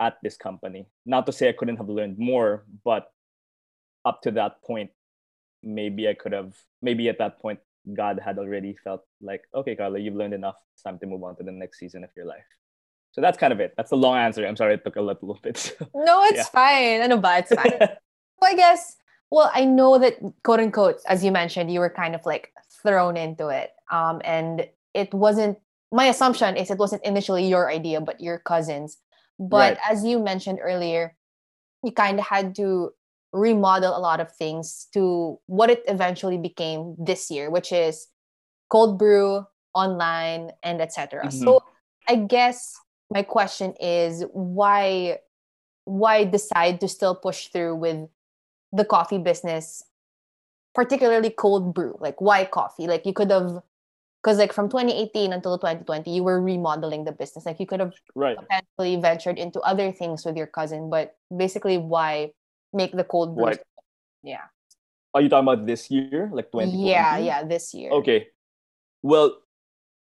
at 0.00 0.16
this 0.22 0.36
company. 0.36 0.86
Not 1.04 1.26
to 1.26 1.32
say 1.32 1.48
I 1.48 1.52
couldn't 1.52 1.76
have 1.76 1.88
learned 1.88 2.18
more, 2.18 2.64
but 2.84 3.12
up 4.04 4.22
to 4.22 4.30
that 4.32 4.62
point, 4.62 4.90
maybe 5.62 6.08
I 6.08 6.14
could 6.14 6.32
have, 6.32 6.56
maybe 6.80 7.08
at 7.08 7.18
that 7.18 7.40
point, 7.40 7.60
God 7.94 8.20
had 8.24 8.38
already 8.38 8.76
felt 8.82 9.02
like, 9.20 9.42
okay, 9.54 9.76
Carlo, 9.76 9.96
you've 9.96 10.14
learned 10.14 10.34
enough. 10.34 10.56
It's 10.74 10.82
time 10.82 10.98
to 11.00 11.06
move 11.06 11.22
on 11.22 11.36
to 11.36 11.42
the 11.42 11.52
next 11.52 11.78
season 11.78 12.04
of 12.04 12.10
your 12.16 12.26
life. 12.26 12.44
So 13.12 13.20
that's 13.20 13.36
kind 13.36 13.52
of 13.52 13.60
it. 13.60 13.74
That's 13.76 13.90
the 13.90 13.96
long 13.96 14.16
answer. 14.16 14.46
I'm 14.46 14.56
sorry 14.56 14.74
it 14.74 14.84
took 14.84 14.96
a 14.96 15.02
little 15.02 15.38
bit. 15.42 15.76
no, 15.94 16.24
it's 16.24 16.38
yeah. 16.38 16.44
fine. 16.44 17.02
Ano 17.02 17.18
ba? 17.18 17.38
It's 17.38 17.54
fine. 17.54 17.78
so 17.78 18.42
I 18.42 18.54
guess, 18.54 18.96
well, 19.32 19.50
I 19.54 19.64
know 19.64 19.98
that 19.98 20.18
quote 20.44 20.60
unquote, 20.60 21.00
as 21.06 21.24
you 21.24 21.32
mentioned, 21.32 21.72
you 21.72 21.80
were 21.80 21.88
kind 21.88 22.14
of 22.14 22.26
like 22.26 22.52
thrown 22.82 23.16
into 23.16 23.48
it. 23.48 23.70
Um, 23.90 24.20
and 24.24 24.68
it 24.92 25.12
wasn't 25.14 25.58
my 25.90 26.04
assumption 26.04 26.56
is 26.56 26.70
it 26.70 26.76
wasn't 26.76 27.02
initially 27.02 27.48
your 27.48 27.70
idea, 27.70 28.02
but 28.02 28.20
your 28.20 28.38
cousin's. 28.38 28.98
But 29.38 29.78
right. 29.78 29.78
as 29.90 30.04
you 30.04 30.18
mentioned 30.18 30.58
earlier, 30.62 31.16
you 31.82 31.92
kind 31.92 32.18
of 32.18 32.26
had 32.26 32.54
to 32.56 32.92
remodel 33.32 33.96
a 33.96 34.00
lot 34.00 34.20
of 34.20 34.30
things 34.30 34.88
to 34.92 35.40
what 35.46 35.70
it 35.70 35.82
eventually 35.88 36.36
became 36.36 36.94
this 36.98 37.30
year, 37.30 37.50
which 37.50 37.72
is 37.72 38.08
cold 38.68 38.98
brew, 38.98 39.46
online, 39.74 40.50
and 40.62 40.82
etc. 40.82 41.24
Mm-hmm. 41.24 41.42
So 41.42 41.64
I 42.06 42.16
guess 42.16 42.76
my 43.10 43.22
question 43.22 43.72
is 43.80 44.24
why 44.32 45.20
why 45.84 46.24
decide 46.24 46.80
to 46.80 46.88
still 46.88 47.14
push 47.14 47.48
through 47.48 47.76
with 47.76 48.08
the 48.72 48.84
coffee 48.84 49.18
business 49.18 49.84
particularly 50.74 51.30
cold 51.30 51.74
brew 51.74 51.96
like 52.00 52.20
why 52.20 52.44
coffee. 52.44 52.86
Like 52.86 53.04
you 53.04 53.12
could 53.12 53.30
have 53.30 53.62
because 54.22 54.38
like 54.38 54.52
from 54.52 54.68
2018 54.68 55.32
until 55.32 55.58
2020 55.58 56.10
you 56.10 56.22
were 56.22 56.40
remodeling 56.40 57.04
the 57.04 57.12
business. 57.12 57.44
Like 57.44 57.60
you 57.60 57.66
could 57.66 57.80
have 57.80 57.92
right. 58.14 58.36
potentially 58.36 59.00
ventured 59.00 59.38
into 59.38 59.60
other 59.60 59.92
things 59.92 60.24
with 60.24 60.36
your 60.36 60.46
cousin 60.46 60.88
but 60.88 61.16
basically 61.34 61.76
why 61.76 62.32
make 62.72 62.92
the 62.92 63.04
cold 63.04 63.36
brew? 63.36 63.52
Yeah. 64.22 64.48
Are 65.14 65.20
you 65.20 65.28
talking 65.28 65.48
about 65.48 65.66
this 65.66 65.90
year? 65.90 66.30
Like 66.32 66.50
2020 66.52 66.90
yeah 66.90 67.18
yeah 67.18 67.44
this 67.44 67.74
year. 67.74 67.90
Okay. 67.92 68.28
Well 69.02 69.38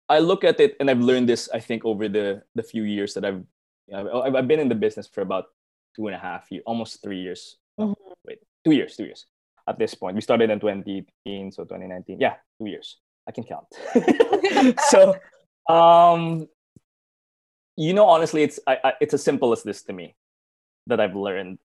i 0.09 0.21
look 0.21 0.45
at 0.45 0.61
it 0.61 0.77
and 0.79 0.89
i've 0.89 1.01
learned 1.01 1.29
this 1.29 1.49
i 1.53 1.59
think 1.59 1.85
over 1.85 2.09
the 2.09 2.41
the 2.55 2.63
few 2.63 2.85
years 2.85 3.13
that 3.13 3.25
i've 3.25 3.43
you 3.89 3.97
know, 3.97 4.23
I've, 4.23 4.35
I've 4.35 4.49
been 4.49 4.61
in 4.61 4.69
the 4.69 4.75
business 4.75 5.07
for 5.07 5.21
about 5.21 5.47
two 5.95 6.07
and 6.07 6.15
a 6.15 6.19
half 6.19 6.51
years 6.51 6.63
almost 6.67 7.03
three 7.03 7.21
years. 7.21 7.57
Mm-hmm. 7.79 8.06
Two 8.67 8.75
years 8.75 8.97
two 8.97 9.05
years 9.05 9.27
at 9.69 9.79
this 9.79 9.95
point. 9.95 10.15
We 10.15 10.21
started 10.21 10.51
in 10.51 10.61
2018, 10.61 11.53
so 11.53 11.65
2019. 11.65 12.19
Yeah, 12.21 12.35
two 12.59 12.67
years. 12.67 12.99
I 13.29 13.33
can 13.33 13.45
count. 13.45 13.67
so, 14.89 15.17
um, 15.73 16.49
you 17.77 17.93
know, 17.93 18.07
honestly, 18.07 18.43
it's 18.43 18.61
I, 18.67 18.79
I, 18.85 18.93
it's 19.01 19.15
as 19.15 19.23
simple 19.23 19.53
as 19.53 19.63
this 19.63 19.83
to 19.85 19.93
me 19.93 20.15
that 20.87 21.01
I've 21.01 21.17
learned. 21.17 21.59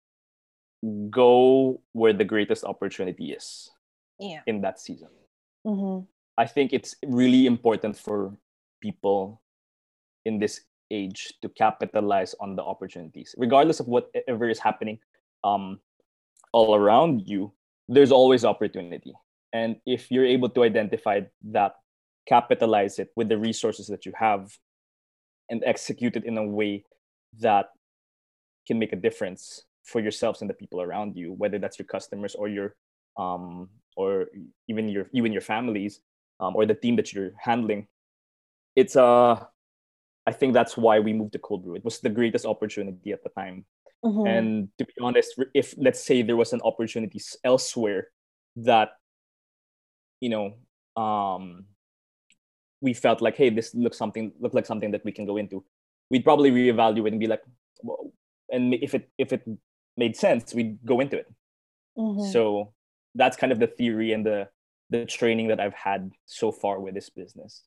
Go 1.10 1.80
where 1.92 2.12
the 2.12 2.24
greatest 2.24 2.64
opportunity 2.64 3.30
is. 3.30 3.70
Yeah. 4.18 4.40
In 4.46 4.60
that 4.62 4.80
season. 4.80 5.08
Mm-hmm. 5.66 6.04
I 6.36 6.46
think 6.46 6.72
it's 6.72 6.96
really 7.06 7.46
important 7.46 7.96
for 7.96 8.34
people 8.80 9.40
in 10.24 10.38
this 10.38 10.60
age 10.90 11.34
to 11.42 11.48
capitalize 11.48 12.34
on 12.40 12.56
the 12.56 12.62
opportunities, 12.62 13.34
regardless 13.38 13.80
of 13.80 13.86
whatever 13.86 14.48
is 14.48 14.58
happening 14.58 14.98
um, 15.44 15.80
all 16.52 16.74
around 16.74 17.22
you 17.26 17.52
there's 17.88 18.12
always 18.12 18.44
opportunity. 18.44 19.12
And 19.52 19.76
if 19.84 20.10
you're 20.10 20.24
able 20.24 20.48
to 20.50 20.62
identify 20.62 21.20
that, 21.50 21.74
capitalize 22.26 22.98
it 22.98 23.10
with 23.16 23.28
the 23.28 23.36
resources 23.36 23.86
that 23.88 24.06
you 24.06 24.12
have, 24.16 24.56
and 25.50 25.62
execute 25.66 26.16
it 26.16 26.24
in 26.24 26.38
a 26.38 26.46
way 26.46 26.84
that 27.40 27.70
can 28.66 28.78
make 28.78 28.92
a 28.92 28.96
difference 28.96 29.62
for 29.84 30.00
yourselves 30.00 30.40
and 30.40 30.48
the 30.48 30.54
people 30.54 30.80
around 30.80 31.16
you, 31.16 31.32
whether 31.32 31.58
that's 31.58 31.78
your 31.78 31.86
customers 31.86 32.34
or 32.34 32.48
your 32.48 32.74
um, 33.18 33.68
or 33.96 34.28
even 34.68 34.88
your 34.88 35.08
you 35.12 35.24
and 35.24 35.34
your 35.34 35.42
families 35.42 36.00
um, 36.40 36.56
or 36.56 36.64
the 36.64 36.74
team 36.74 36.96
that 36.96 37.12
you're 37.12 37.32
handling. 37.36 37.86
It's 38.76 38.96
uh 38.96 39.44
I 40.24 40.32
think 40.32 40.54
that's 40.54 40.76
why 40.76 41.00
we 41.00 41.12
moved 41.12 41.32
to 41.32 41.40
cold 41.40 41.64
brew. 41.64 41.74
It 41.74 41.84
was 41.84 41.98
the 41.98 42.08
greatest 42.08 42.46
opportunity 42.46 43.12
at 43.12 43.22
the 43.24 43.30
time 43.30 43.66
Mm-hmm. 44.04 44.26
And 44.26 44.68
to 44.78 44.84
be 44.84 44.92
honest, 45.00 45.40
if 45.54 45.74
let's 45.78 46.02
say 46.02 46.22
there 46.22 46.36
was 46.36 46.52
an 46.52 46.60
opportunity 46.62 47.20
elsewhere 47.44 48.08
that, 48.56 48.90
you 50.20 50.28
know, 50.28 51.02
um, 51.02 51.66
we 52.80 52.94
felt 52.94 53.22
like, 53.22 53.36
hey, 53.36 53.50
this 53.50 53.74
looks 53.74 53.96
something 53.96 54.32
look 54.40 54.54
like 54.54 54.66
something 54.66 54.90
that 54.90 55.04
we 55.04 55.12
can 55.12 55.24
go 55.24 55.36
into, 55.36 55.64
we'd 56.10 56.24
probably 56.24 56.50
reevaluate 56.50 57.08
and 57.08 57.20
be 57.20 57.28
like, 57.28 57.42
well, 57.82 58.12
and 58.50 58.74
if 58.74 58.94
it 58.94 59.08
if 59.18 59.32
it 59.32 59.42
made 59.96 60.16
sense, 60.16 60.52
we'd 60.52 60.78
go 60.84 61.00
into 61.00 61.18
it. 61.18 61.32
Mm-hmm. 61.96 62.30
So 62.32 62.72
that's 63.14 63.36
kind 63.36 63.52
of 63.52 63.60
the 63.60 63.68
theory 63.68 64.12
and 64.12 64.26
the 64.26 64.48
the 64.90 65.06
training 65.06 65.48
that 65.48 65.60
I've 65.60 65.74
had 65.74 66.10
so 66.26 66.50
far 66.50 66.80
with 66.80 66.94
this 66.94 67.08
business. 67.08 67.62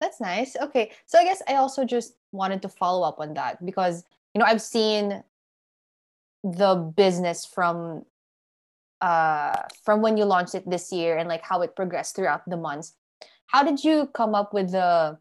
That's 0.00 0.20
nice. 0.20 0.54
Okay. 0.56 0.92
So 1.06 1.18
I 1.18 1.24
guess 1.24 1.42
I 1.48 1.54
also 1.54 1.84
just 1.84 2.14
wanted 2.30 2.62
to 2.62 2.68
follow 2.68 3.06
up 3.06 3.20
on 3.20 3.34
that 3.34 3.64
because 3.64 4.04
you 4.34 4.38
know 4.38 4.44
i've 4.44 4.62
seen 4.62 5.22
the 6.42 6.74
business 6.96 7.46
from 7.46 8.02
uh 9.00 9.56
from 9.84 10.02
when 10.02 10.16
you 10.16 10.24
launched 10.24 10.54
it 10.54 10.68
this 10.68 10.92
year 10.92 11.16
and 11.16 11.28
like 11.28 11.42
how 11.42 11.62
it 11.62 11.74
progressed 11.74 12.16
throughout 12.16 12.42
the 12.48 12.56
months 12.56 12.94
how 13.46 13.62
did 13.62 13.82
you 13.82 14.06
come 14.14 14.34
up 14.34 14.52
with 14.52 14.70
the 14.72 15.18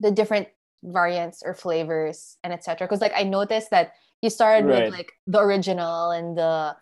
the 0.00 0.10
different 0.10 0.48
variants 0.82 1.42
or 1.44 1.54
flavors 1.54 2.36
and 2.42 2.52
etc 2.52 2.86
because 2.86 3.00
like 3.00 3.12
i 3.16 3.22
noticed 3.22 3.70
that 3.70 3.92
you 4.22 4.30
started 4.30 4.66
right. 4.66 4.84
with 4.84 4.92
like 4.92 5.12
the 5.26 5.38
original 5.38 6.10
and 6.10 6.36
the 6.36 6.76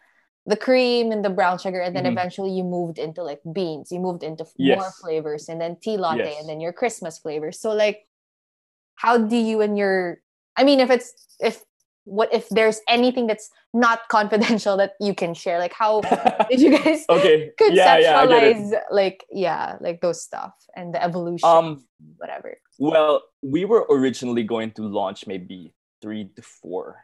the 0.46 0.56
cream 0.56 1.12
and 1.12 1.24
the 1.24 1.30
brown 1.30 1.56
sugar 1.58 1.80
and 1.80 1.94
then 1.94 2.04
mm-hmm. 2.04 2.18
eventually 2.18 2.50
you 2.50 2.64
moved 2.64 2.98
into 2.98 3.22
like 3.22 3.40
beans 3.52 3.92
you 3.92 4.00
moved 4.00 4.22
into 4.22 4.44
yes. 4.56 4.78
more 4.78 4.90
flavors 5.00 5.48
and 5.48 5.60
then 5.60 5.76
tea 5.80 5.96
latte 5.96 6.24
yes. 6.24 6.40
and 6.40 6.48
then 6.48 6.60
your 6.60 6.72
christmas 6.72 7.18
flavors 7.18 7.60
so 7.60 7.72
like 7.72 8.06
how 8.96 9.16
do 9.16 9.36
you 9.36 9.60
and 9.60 9.78
your 9.78 10.20
I 10.56 10.64
mean, 10.64 10.80
if 10.80 10.90
it's 10.90 11.12
if 11.40 11.62
what 12.04 12.32
if 12.34 12.48
there's 12.48 12.80
anything 12.88 13.26
that's 13.26 13.48
not 13.72 14.00
confidential 14.08 14.76
that 14.76 14.92
you 15.00 15.14
can 15.14 15.34
share? 15.34 15.58
Like 15.58 15.72
how 15.72 16.00
did 16.50 16.60
you 16.60 16.78
guys 16.78 17.04
okay. 17.08 17.50
conceptualize 17.60 17.74
yeah, 17.74 17.98
yeah, 17.98 18.80
like 18.90 19.24
yeah, 19.30 19.76
like 19.80 20.00
those 20.00 20.22
stuff 20.22 20.54
and 20.76 20.94
the 20.94 21.02
evolution, 21.02 21.48
um, 21.48 21.84
whatever. 22.16 22.56
Well, 22.78 23.22
we 23.42 23.64
were 23.64 23.86
originally 23.90 24.42
going 24.42 24.72
to 24.72 24.82
launch 24.82 25.26
maybe 25.26 25.74
three 26.00 26.30
to 26.36 26.42
four, 26.42 26.96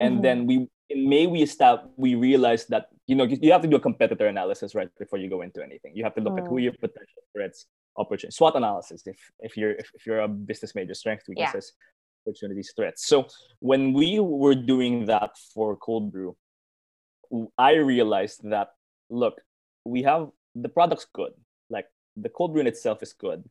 and 0.00 0.14
mm-hmm. 0.14 0.22
then 0.22 0.46
we 0.46 0.68
in 0.90 1.08
May 1.08 1.26
we 1.26 1.42
established 1.42 1.88
we 1.96 2.14
realized 2.14 2.68
that 2.70 2.88
you 3.06 3.16
know 3.16 3.24
you 3.24 3.52
have 3.52 3.62
to 3.62 3.68
do 3.68 3.76
a 3.76 3.80
competitor 3.80 4.26
analysis 4.26 4.74
right 4.74 4.88
before 4.98 5.18
you 5.18 5.30
go 5.30 5.42
into 5.42 5.62
anything. 5.62 5.92
You 5.94 6.04
have 6.04 6.14
to 6.16 6.20
look 6.20 6.38
at 6.38 6.46
who 6.46 6.56
mm. 6.56 6.64
your 6.64 6.72
potential 6.72 7.22
threats, 7.32 7.66
opportunities, 7.96 8.36
SWOT 8.36 8.56
analysis. 8.56 9.06
If 9.06 9.18
if 9.40 9.56
you're 9.56 9.72
if, 9.72 9.90
if 9.94 10.06
you're 10.06 10.20
a 10.20 10.28
business 10.28 10.74
major, 10.74 10.94
strength 10.94 11.24
weaknesses, 11.28 11.72
opportunities, 12.26 12.72
threats. 12.76 13.06
So 13.06 13.26
when 13.60 13.92
we 13.92 14.18
were 14.20 14.54
doing 14.54 15.06
that 15.06 15.36
for 15.52 15.76
cold 15.76 16.12
brew, 16.12 16.36
I 17.58 17.74
realized 17.74 18.40
that 18.50 18.68
look, 19.10 19.40
we 19.84 20.02
have 20.02 20.28
the 20.54 20.68
product's 20.68 21.06
good. 21.12 21.32
Like 21.70 21.86
the 22.16 22.28
cold 22.28 22.52
brew 22.52 22.60
in 22.60 22.66
itself 22.66 23.02
is 23.02 23.12
good. 23.12 23.44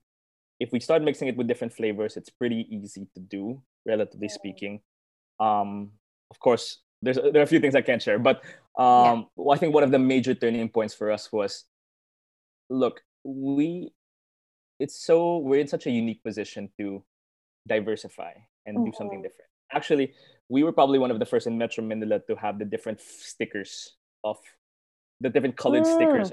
If 0.60 0.72
we 0.72 0.80
start 0.80 1.02
mixing 1.02 1.28
it 1.28 1.36
with 1.36 1.48
different 1.48 1.74
flavors, 1.74 2.16
it's 2.16 2.30
pretty 2.30 2.68
easy 2.70 3.08
to 3.16 3.20
do, 3.20 3.62
relatively 3.86 4.30
speaking. 4.30 4.82
Um, 5.40 5.92
of 6.32 6.40
course, 6.40 6.80
there's 7.02 7.18
there 7.18 7.42
are 7.42 7.44
a 7.44 7.48
few 7.48 7.60
things 7.60 7.76
I 7.76 7.82
can't 7.82 8.02
share, 8.02 8.20
but 8.20 8.44
um, 8.78 9.28
yeah. 9.38 9.52
I 9.52 9.58
think 9.58 9.74
one 9.74 9.84
of 9.84 9.92
the 9.92 10.00
major 10.00 10.34
turning 10.34 10.70
points 10.70 10.94
for 10.94 11.12
us 11.12 11.32
was, 11.32 11.66
look, 12.70 13.02
we, 13.24 13.92
it's 14.80 15.04
so 15.04 15.38
we're 15.40 15.60
in 15.60 15.68
such 15.68 15.86
a 15.86 15.92
unique 15.92 16.24
position 16.24 16.70
to 16.80 17.04
diversify 17.68 18.32
and 18.66 18.78
mm-hmm. 18.78 18.86
do 18.86 18.92
something 18.96 19.20
mm-hmm. 19.20 19.24
different. 19.24 19.50
Actually, 19.72 20.14
we 20.50 20.64
were 20.64 20.72
probably 20.72 21.00
one 21.00 21.12
of 21.12 21.20
the 21.20 21.26
first 21.26 21.48
in 21.48 21.58
Metro 21.58 21.84
Manila 21.84 22.20
to 22.28 22.36
have 22.36 22.60
the 22.60 22.66
different 22.66 23.02
stickers 23.02 23.96
of 24.24 24.38
the 25.22 25.30
different 25.30 25.58
colored 25.58 25.84
mm. 25.84 25.94
stickers. 25.94 26.32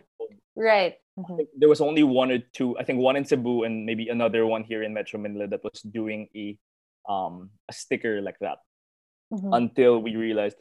Right. 0.56 0.96
Mm-hmm. 1.18 1.44
There 1.56 1.68
was 1.68 1.80
only 1.80 2.02
one 2.02 2.30
or 2.30 2.38
two. 2.52 2.76
I 2.78 2.84
think 2.84 2.98
one 2.98 3.16
in 3.16 3.24
Cebu 3.24 3.64
and 3.64 3.86
maybe 3.86 4.08
another 4.08 4.46
one 4.46 4.64
here 4.64 4.82
in 4.82 4.92
Metro 4.92 5.18
Manila 5.20 5.46
that 5.48 5.62
was 5.64 5.80
doing 5.82 6.28
a 6.34 6.58
um 7.08 7.50
a 7.68 7.72
sticker 7.72 8.20
like 8.20 8.38
that. 8.40 8.58
Mm-hmm. 9.32 9.52
Until 9.52 10.02
we 10.02 10.16
realized, 10.16 10.56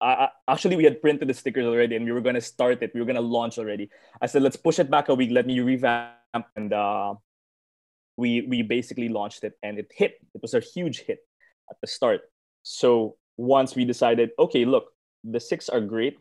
I, 0.00 0.06
I, 0.06 0.28
actually 0.48 0.76
we 0.76 0.84
had 0.84 1.02
printed 1.02 1.28
the 1.28 1.34
stickers 1.34 1.66
already 1.66 1.96
and 1.96 2.04
we 2.04 2.12
were 2.12 2.20
gonna 2.20 2.40
start 2.40 2.82
it. 2.82 2.92
We 2.94 3.00
were 3.00 3.06
gonna 3.06 3.20
launch 3.20 3.58
already. 3.58 3.90
I 4.22 4.26
said 4.26 4.42
let's 4.42 4.56
push 4.56 4.78
it 4.78 4.90
back 4.90 5.08
a 5.08 5.14
week. 5.14 5.30
Let 5.30 5.46
me 5.46 5.60
revamp 5.60 6.46
and 6.56 6.72
uh, 6.72 7.14
we 8.16 8.42
we 8.46 8.62
basically 8.62 9.08
launched 9.08 9.44
it 9.44 9.54
and 9.62 9.78
it 9.78 9.90
hit. 9.94 10.14
It 10.34 10.42
was 10.42 10.54
a 10.54 10.60
huge 10.60 11.00
hit 11.00 11.18
at 11.70 11.76
the 11.80 11.86
start. 11.86 12.22
So 12.62 13.16
once 13.36 13.74
we 13.74 13.84
decided, 13.84 14.30
okay, 14.38 14.64
look, 14.64 14.92
the 15.24 15.40
six 15.40 15.68
are 15.68 15.80
great, 15.80 16.18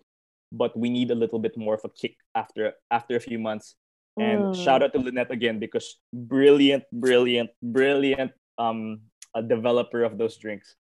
but 0.52 0.76
we 0.78 0.90
need 0.90 1.12
a 1.12 1.16
little 1.16 1.40
bit 1.40 1.56
more 1.58 1.76
of 1.76 1.82
a 1.84 1.90
kick 1.90 2.16
after 2.36 2.74
after 2.90 3.16
a 3.16 3.20
few 3.20 3.38
months. 3.40 3.76
And 4.20 4.46
Mm. 4.46 4.56
shout 4.56 4.84
out 4.84 4.94
to 4.94 5.00
Lynette 5.00 5.32
again 5.32 5.58
because 5.60 5.98
brilliant, 6.14 6.84
brilliant, 6.92 7.50
brilliant 7.62 8.32
um 8.58 9.02
a 9.36 9.42
developer 9.42 10.04
of 10.04 10.18
those 10.18 10.38
drinks. 10.38 10.76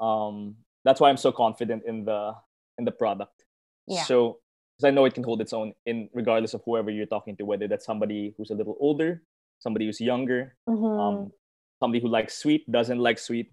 Um 0.00 0.56
that's 0.84 1.00
why 1.00 1.10
I'm 1.10 1.18
so 1.18 1.32
confident 1.32 1.82
in 1.86 2.04
the 2.04 2.34
in 2.78 2.84
the 2.84 2.92
product. 2.94 3.44
Yeah. 3.86 4.04
So 4.04 4.38
because 4.78 4.86
I 4.88 4.94
know 4.94 5.04
it 5.04 5.14
can 5.14 5.24
hold 5.24 5.40
its 5.42 5.52
own 5.52 5.74
in 5.84 6.08
regardless 6.14 6.54
of 6.54 6.62
whoever 6.64 6.90
you're 6.90 7.10
talking 7.10 7.36
to, 7.36 7.44
whether 7.44 7.68
that's 7.68 7.84
somebody 7.84 8.34
who's 8.36 8.50
a 8.50 8.54
little 8.54 8.76
older, 8.80 9.22
somebody 9.60 9.86
who's 9.86 10.00
younger, 10.00 10.56
Mhm. 10.68 10.98
um, 11.00 11.32
somebody 11.80 12.00
who 12.00 12.08
likes 12.08 12.34
sweet, 12.36 12.64
doesn't 12.70 12.98
like 12.98 13.18
sweet, 13.18 13.52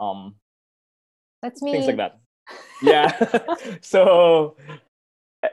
um, 0.00 0.34
That's 1.42 1.60
me. 1.62 1.72
things 1.72 1.86
like 1.86 1.96
that. 1.98 2.18
Yeah. 2.82 3.10
so, 3.82 4.56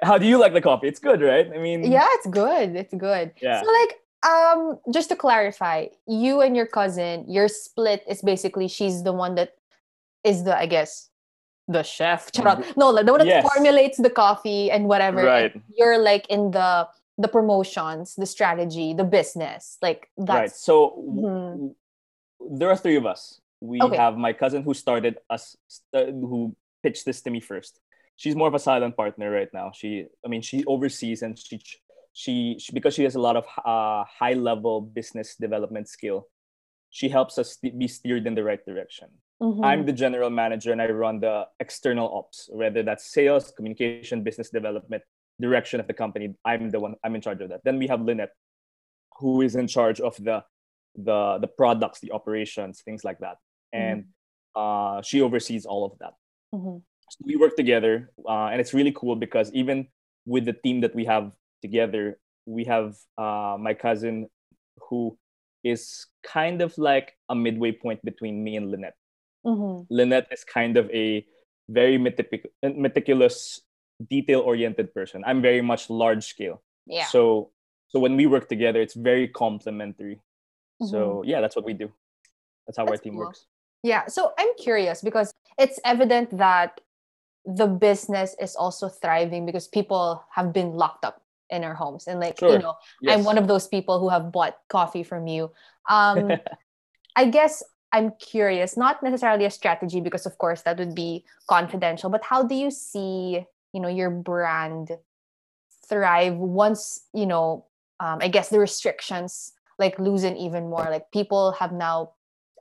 how 0.02 0.18
do 0.18 0.26
you 0.26 0.38
like 0.38 0.54
the 0.54 0.62
coffee? 0.62 0.88
It's 0.88 1.00
good, 1.00 1.22
right? 1.22 1.46
I 1.54 1.58
mean, 1.58 1.84
Yeah, 1.92 2.08
it's 2.14 2.28
good. 2.28 2.76
It's 2.76 2.94
good. 2.94 3.34
Yeah. 3.42 3.62
So 3.62 3.68
like 3.70 4.00
um 4.26 4.80
just 4.94 5.10
to 5.10 5.16
clarify, 5.16 5.88
you 6.08 6.42
and 6.42 6.56
your 6.56 6.66
cousin, 6.66 7.26
your 7.28 7.48
split 7.48 8.04
is 8.08 8.22
basically 8.22 8.68
she's 8.68 9.04
the 9.04 9.12
one 9.14 9.36
that 9.36 9.54
is 10.24 10.44
the 10.46 10.58
I 10.58 10.66
guess 10.66 11.10
the 11.68 11.82
chef. 11.84 12.32
Charot. 12.32 12.78
No, 12.78 12.90
like 12.90 13.06
the 13.06 13.12
one 13.12 13.20
that 13.26 13.28
Yes. 13.28 13.46
formulates 13.54 13.98
the 13.98 14.10
coffee 14.10 14.70
and 14.72 14.88
whatever. 14.88 15.20
and 15.20 15.28
Right. 15.28 15.54
You're 15.76 15.98
like 15.98 16.26
in 16.30 16.52
the 16.52 16.88
the 17.18 17.28
promotions, 17.28 18.16
the 18.16 18.26
strategy, 18.26 18.94
the 18.94 19.04
business. 19.04 19.78
Like 19.82 20.10
right. 20.18 20.28
that's 20.50 20.60
So, 20.62 20.96
w- 21.08 21.22
Mhm. 21.28 21.52
w- 21.52 21.76
there 22.60 22.70
are 22.70 22.76
three 22.78 22.98
of 22.98 23.06
us. 23.06 23.40
We 23.62 23.82
Okay. 23.82 23.96
have 23.96 24.18
my 24.18 24.34
cousin 24.34 24.64
who 24.64 24.74
started 24.74 25.18
us, 25.30 25.56
who 25.94 26.56
pitched 26.84 27.06
this 27.06 27.22
to 27.24 27.30
me 27.32 27.40
first. 27.40 27.80
She's 28.18 28.36
more 28.36 28.48
of 28.48 28.54
a 28.54 28.60
silent 28.60 28.96
partner 28.96 29.32
right 29.32 29.52
now. 29.54 29.72
She, 29.72 30.08
I 30.24 30.28
mean, 30.28 30.42
she 30.42 30.64
oversees 30.66 31.22
and 31.22 31.38
she, 31.40 31.60
she, 32.14 32.58
she 32.60 32.72
because 32.74 32.94
she 32.94 33.04
has 33.04 33.16
a 33.16 33.20
lot 33.20 33.36
of 33.36 33.46
uh, 33.66 34.04
high 34.06 34.34
level 34.34 34.82
business 34.82 35.36
development 35.36 35.88
skill. 35.90 36.28
She 36.90 37.10
helps 37.10 37.38
us 37.38 37.54
st- 37.58 37.78
be 37.78 37.88
steered 37.88 38.28
in 38.28 38.36
the 38.36 38.44
right 38.44 38.64
direction. 38.66 39.10
Mhm. 39.42 39.66
I'm 39.66 39.86
the 39.86 39.92
general 39.92 40.30
manager 40.30 40.72
and 40.72 40.82
I 40.82 40.88
run 40.92 41.20
the 41.20 41.48
external 41.60 42.08
ops, 42.14 42.48
whether 42.52 42.84
that's 42.84 43.06
sales, 43.06 43.52
communication, 43.52 44.24
business 44.24 44.50
development, 44.50 45.04
direction 45.40 45.80
of 45.80 45.88
the 45.88 45.94
company. 45.94 46.36
I'm 46.46 46.70
the 46.70 46.80
one, 46.80 46.96
I'm 47.04 47.16
in 47.16 47.22
charge 47.22 47.42
of 47.42 47.50
that. 47.50 47.62
Then 47.64 47.78
we 47.78 47.88
have 47.88 48.02
Lynette, 48.02 48.34
who 49.20 49.42
is 49.42 49.56
in 49.56 49.68
charge 49.68 50.00
of 50.00 50.16
the 50.18 50.44
the 50.96 51.38
the 51.40 51.48
products, 51.48 52.00
the 52.00 52.12
operations, 52.12 52.82
things 52.82 53.04
like 53.04 53.20
that. 53.20 53.38
And 53.74 54.06
uh, 54.56 55.02
she 55.02 55.22
oversees 55.22 55.66
all 55.66 55.84
of 55.86 55.98
that. 56.00 56.14
Mhm. 56.54 56.82
So 57.10 57.18
we 57.24 57.36
work 57.36 57.56
together, 57.56 58.12
uh, 58.28 58.48
and 58.52 58.62
it's 58.62 58.74
really 58.74 58.94
cool 58.94 59.16
because 59.16 59.52
even 59.54 59.88
with 60.26 60.46
the 60.46 60.54
team 60.54 60.82
that 60.82 60.96
we 60.96 61.06
have 61.06 61.32
together, 61.62 62.18
we 62.46 62.64
have 62.66 62.96
uh, 63.18 63.58
my 63.60 63.74
cousin 63.74 64.30
who 64.90 65.18
is 65.64 66.08
kind 66.24 66.62
of 66.62 66.78
like 66.78 67.14
a 67.28 67.36
midway 67.36 67.72
point 67.74 68.00
between 68.06 68.44
me 68.44 68.56
and 68.56 68.72
Lynette. 68.72 68.96
Mhm. 69.46 69.86
Lynette 69.90 70.28
is 70.32 70.44
kind 70.46 70.78
of 70.78 70.90
a 70.92 71.26
very 71.68 71.98
metic- 71.98 72.48
meticulous, 72.64 73.62
detail 74.10 74.42
oriented 74.42 74.94
person. 74.94 75.24
I'm 75.26 75.42
very 75.42 75.62
much 75.62 75.90
large 75.90 76.26
scale. 76.26 76.62
Yeah. 76.86 77.06
So 77.06 77.52
so 77.88 78.00
when 78.00 78.16
we 78.16 78.26
work 78.26 78.50
together, 78.50 78.82
it's 78.82 78.94
very 78.94 79.28
complementary. 79.28 80.22
Mm-hmm. 80.82 80.88
So 80.88 81.24
yeah, 81.26 81.42
that's 81.42 81.56
what 81.56 81.66
we 81.66 81.74
do. 81.74 81.92
That's 82.68 82.78
how 82.78 82.86
our 82.86 82.98
team 82.98 83.14
cool. 83.14 83.28
works. 83.28 83.46
Yeah, 83.84 84.08
so 84.08 84.34
I'm 84.40 84.50
curious 84.58 85.02
because 85.02 85.34
it's 85.60 85.80
evident 85.86 86.36
that 86.38 86.82
the 87.46 87.68
business 87.68 88.36
is 88.42 88.56
also 88.56 88.90
thriving 88.90 89.46
because 89.46 89.68
people 89.68 90.26
have 90.34 90.52
been 90.52 90.74
locked 90.74 91.06
up 91.06 91.22
in 91.52 91.62
their 91.62 91.76
homes 91.76 92.08
and 92.08 92.20
like 92.20 92.42
you 92.42 92.58
know 92.58 92.74
Yes. 93.02 93.20
I'm 93.20 93.24
one 93.24 93.38
of 93.38 93.48
those 93.48 93.68
people 93.68 94.00
who 94.00 94.10
have 94.10 94.32
bought 94.32 94.58
coffee 94.68 95.04
from 95.04 95.28
you. 95.28 95.52
Um 95.88 96.32
I 97.16 97.26
guess 97.26 97.64
I'm 97.96 98.12
curious, 98.20 98.76
not 98.76 99.02
necessarily 99.02 99.46
a 99.46 99.52
strategy 99.52 100.02
because 100.02 100.26
of 100.26 100.38
course 100.38 100.64
that 100.64 100.78
would 100.80 100.96
be 100.96 101.24
confidential, 101.48 102.10
but 102.10 102.24
how 102.24 102.44
do 102.44 102.56
you 102.56 102.70
see, 102.70 103.46
you 103.76 103.82
know, 103.82 103.90
your 103.90 104.10
brand 104.10 104.92
thrive 105.90 106.38
once, 106.38 107.04
you 107.14 107.26
know, 107.26 107.66
um, 108.00 108.20
I 108.22 108.30
guess 108.30 108.48
the 108.48 108.58
restrictions 108.58 109.52
like 109.78 110.00
loosen 110.00 110.38
even 110.38 110.70
more. 110.70 110.88
Like 110.90 111.12
people 111.12 111.52
have 111.60 111.74
now 111.74 112.14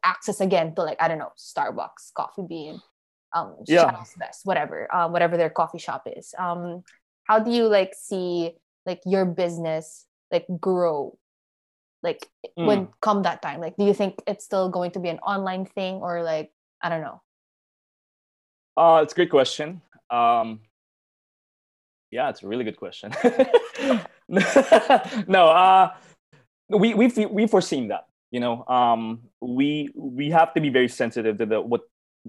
access 0.05 0.41
again 0.41 0.75
to 0.75 0.83
like, 0.83 1.01
I 1.01 1.07
don't 1.07 1.19
know, 1.19 1.31
Starbucks, 1.39 2.13
Coffee 2.15 2.43
Bean, 2.43 2.83
um, 3.33 3.55
Yeah. 3.69 3.95
Best, 4.19 4.45
whatever, 4.45 4.93
um, 4.93 5.13
whatever 5.13 5.37
their 5.37 5.51
coffee 5.51 5.79
shop 5.79 6.03
is. 6.11 6.35
Um, 6.37 6.83
how 7.23 7.39
do 7.39 7.53
you 7.53 7.69
like 7.69 7.95
see 7.95 8.59
like 8.85 9.01
your 9.07 9.25
business 9.25 10.07
like 10.33 10.47
grow 10.61 11.17
like 12.03 12.29
when 12.57 12.89
come 13.01 13.23
that 13.23 13.41
time 13.41 13.61
like 13.61 13.77
do 13.79 13.85
you 13.85 13.95
think 13.95 14.21
it's 14.27 14.45
still 14.45 14.69
going 14.69 14.91
to 14.91 15.01
be 15.01 15.09
an 15.09 15.19
online 15.21 15.65
thing 15.65 15.95
or 16.05 16.23
like 16.23 16.53
i 16.83 16.91
don't 16.91 17.01
know 17.01 17.23
Uh, 18.77 19.01
it's 19.03 19.13
a 19.13 19.17
great 19.17 19.31
question. 19.31 19.81
Um, 20.11 20.61
yeah, 22.15 22.31
it's 22.31 22.45
a 22.45 22.47
really 22.47 22.63
good 22.63 22.77
question. 22.77 23.13
no, 25.27 25.49
uh, 25.49 25.91
we 26.71 26.95
we 26.95 27.09
we 27.27 27.47
foreseen 27.49 27.89
that. 27.89 28.07
You 28.31 28.41
know, 28.41 28.65
um, 28.67 29.23
we 29.41 29.91
we 29.97 30.31
have 30.31 30.55
to 30.55 30.61
be 30.61 30.71
very 30.71 30.89
sensitive 30.89 31.39
to 31.39 31.47
the 31.47 31.61
what 31.61 31.83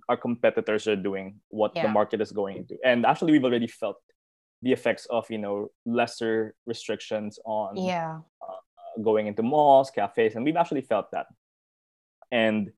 our 0.09 0.17
competitors 0.17 0.87
are 0.87 0.95
doing, 0.97 1.39
what 1.49 1.75
the 1.75 1.87
market 1.87 2.19
is 2.19 2.31
going 2.31 2.57
into, 2.57 2.77
and 2.83 3.05
actually 3.05 3.31
we've 3.31 3.45
already 3.45 3.67
felt 3.67 3.97
the 4.63 4.71
effects 4.73 5.05
of 5.05 5.29
you 5.29 5.37
know 5.37 5.69
lesser 5.85 6.55
restrictions 6.65 7.37
on 7.45 7.77
yeah 7.77 8.19
going 9.03 9.27
into 9.27 9.43
malls, 9.43 9.91
cafes, 9.91 10.35
and 10.35 10.43
we've 10.45 10.55
actually 10.55 10.81
felt 10.81 11.11
that. 11.11 11.27
And 12.31 12.71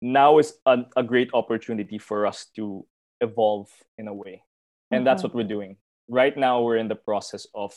now 0.00 0.38
is 0.38 0.54
a, 0.64 0.86
a 0.96 1.02
great 1.02 1.30
opportunity 1.34 1.98
for 1.98 2.26
us 2.26 2.46
to 2.56 2.86
evolve 3.20 3.68
in 3.98 4.08
a 4.08 4.14
way, 4.14 4.42
and 4.90 5.06
that's 5.06 5.20
Mhm. 5.20 5.26
what 5.26 5.34
we're 5.34 5.52
doing 5.56 5.76
right 6.08 6.36
now. 6.36 6.62
We're 6.62 6.76
in 6.78 6.88
the 6.88 6.96
process 6.96 7.46
of, 7.54 7.72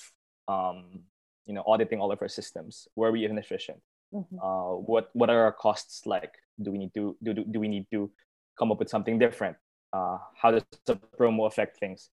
um, 0.47 1.03
you 1.45 1.53
know, 1.53 1.63
auditing 1.67 1.99
all 1.99 2.11
of 2.11 2.21
our 2.21 2.27
systems. 2.27 2.87
Where 2.95 3.09
are 3.09 3.13
we 3.13 3.25
inefficient? 3.25 3.81
Mhm. 4.13 4.37
Uh, 4.41 4.77
what 4.81 5.09
what 5.13 5.29
are 5.29 5.43
our 5.45 5.51
costs 5.53 6.05
like? 6.05 6.33
Do 6.61 6.71
we 6.71 6.77
need 6.77 6.93
to 6.93 7.17
do 7.23 7.33
do, 7.33 7.43
do 7.43 7.59
we 7.59 7.67
need 7.67 7.87
to 7.91 8.11
come 8.57 8.71
up 8.71 8.79
with 8.79 8.89
something 8.89 9.19
different? 9.19 9.57
Uh, 9.93 10.17
how 10.35 10.51
does 10.51 10.63
the 10.85 10.95
promo 11.17 11.47
affect 11.47 11.77
things? 11.79 12.09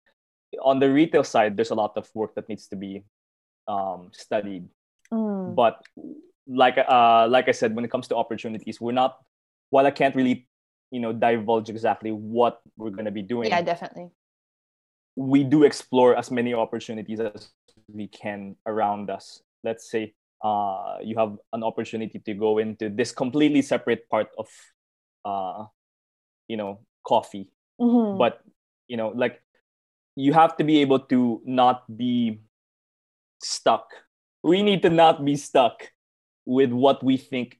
On 0.61 0.79
the 0.79 0.89
retail 0.91 1.23
side, 1.23 1.57
there's 1.57 1.71
a 1.71 1.75
lot 1.75 1.97
of 1.97 2.09
work 2.15 2.35
that 2.35 2.47
needs 2.49 2.67
to 2.69 2.75
be 2.75 3.03
um, 3.67 4.09
studied 4.13 4.67
Mm. 5.07 5.55
but 5.55 5.79
like 6.47 6.75
uh 6.77 7.25
like 7.31 7.47
i 7.47 7.51
said 7.55 7.73
when 7.73 7.85
it 7.85 7.91
comes 7.91 8.09
to 8.09 8.15
opportunities 8.15 8.81
we're 8.81 8.91
not 8.91 9.15
while 9.69 9.85
i 9.87 9.91
can't 9.91 10.15
really 10.19 10.49
you 10.91 10.99
know 10.99 11.13
divulge 11.13 11.69
exactly 11.69 12.11
what 12.11 12.59
we're 12.75 12.89
going 12.91 13.05
to 13.05 13.11
be 13.11 13.21
doing 13.21 13.47
yeah 13.47 13.61
definitely 13.61 14.11
we 15.17 15.43
do 15.43 15.63
explore 15.65 16.15
as 16.15 16.29
many 16.29 16.53
opportunities 16.53 17.19
as 17.19 17.49
we 17.89 18.07
can 18.07 18.55
around 18.69 19.09
us. 19.09 19.41
Let's 19.65 19.89
say 19.89 20.13
uh 20.45 21.01
you 21.01 21.17
have 21.17 21.35
an 21.51 21.63
opportunity 21.65 22.19
to 22.21 22.33
go 22.37 22.59
into 22.59 22.93
this 22.93 23.11
completely 23.11 23.63
separate 23.63 24.07
part 24.07 24.29
of 24.37 24.47
uh 25.25 25.65
you 26.47 26.55
know 26.55 26.85
coffee. 27.03 27.51
Mhm. 27.81 28.17
but 28.17 28.41
you 28.87 28.97
know 28.97 29.09
like 29.13 29.41
you 30.15 30.33
have 30.33 30.57
to 30.57 30.63
be 30.63 30.81
able 30.81 30.99
to 31.13 31.41
not 31.45 31.85
be 31.97 32.41
stuck. 33.41 33.89
We 34.43 34.61
need 34.61 34.81
to 34.81 34.89
not 34.89 35.25
be 35.25 35.35
stuck 35.35 35.93
with 36.45 36.71
what 36.71 37.03
we 37.03 37.17
think 37.17 37.59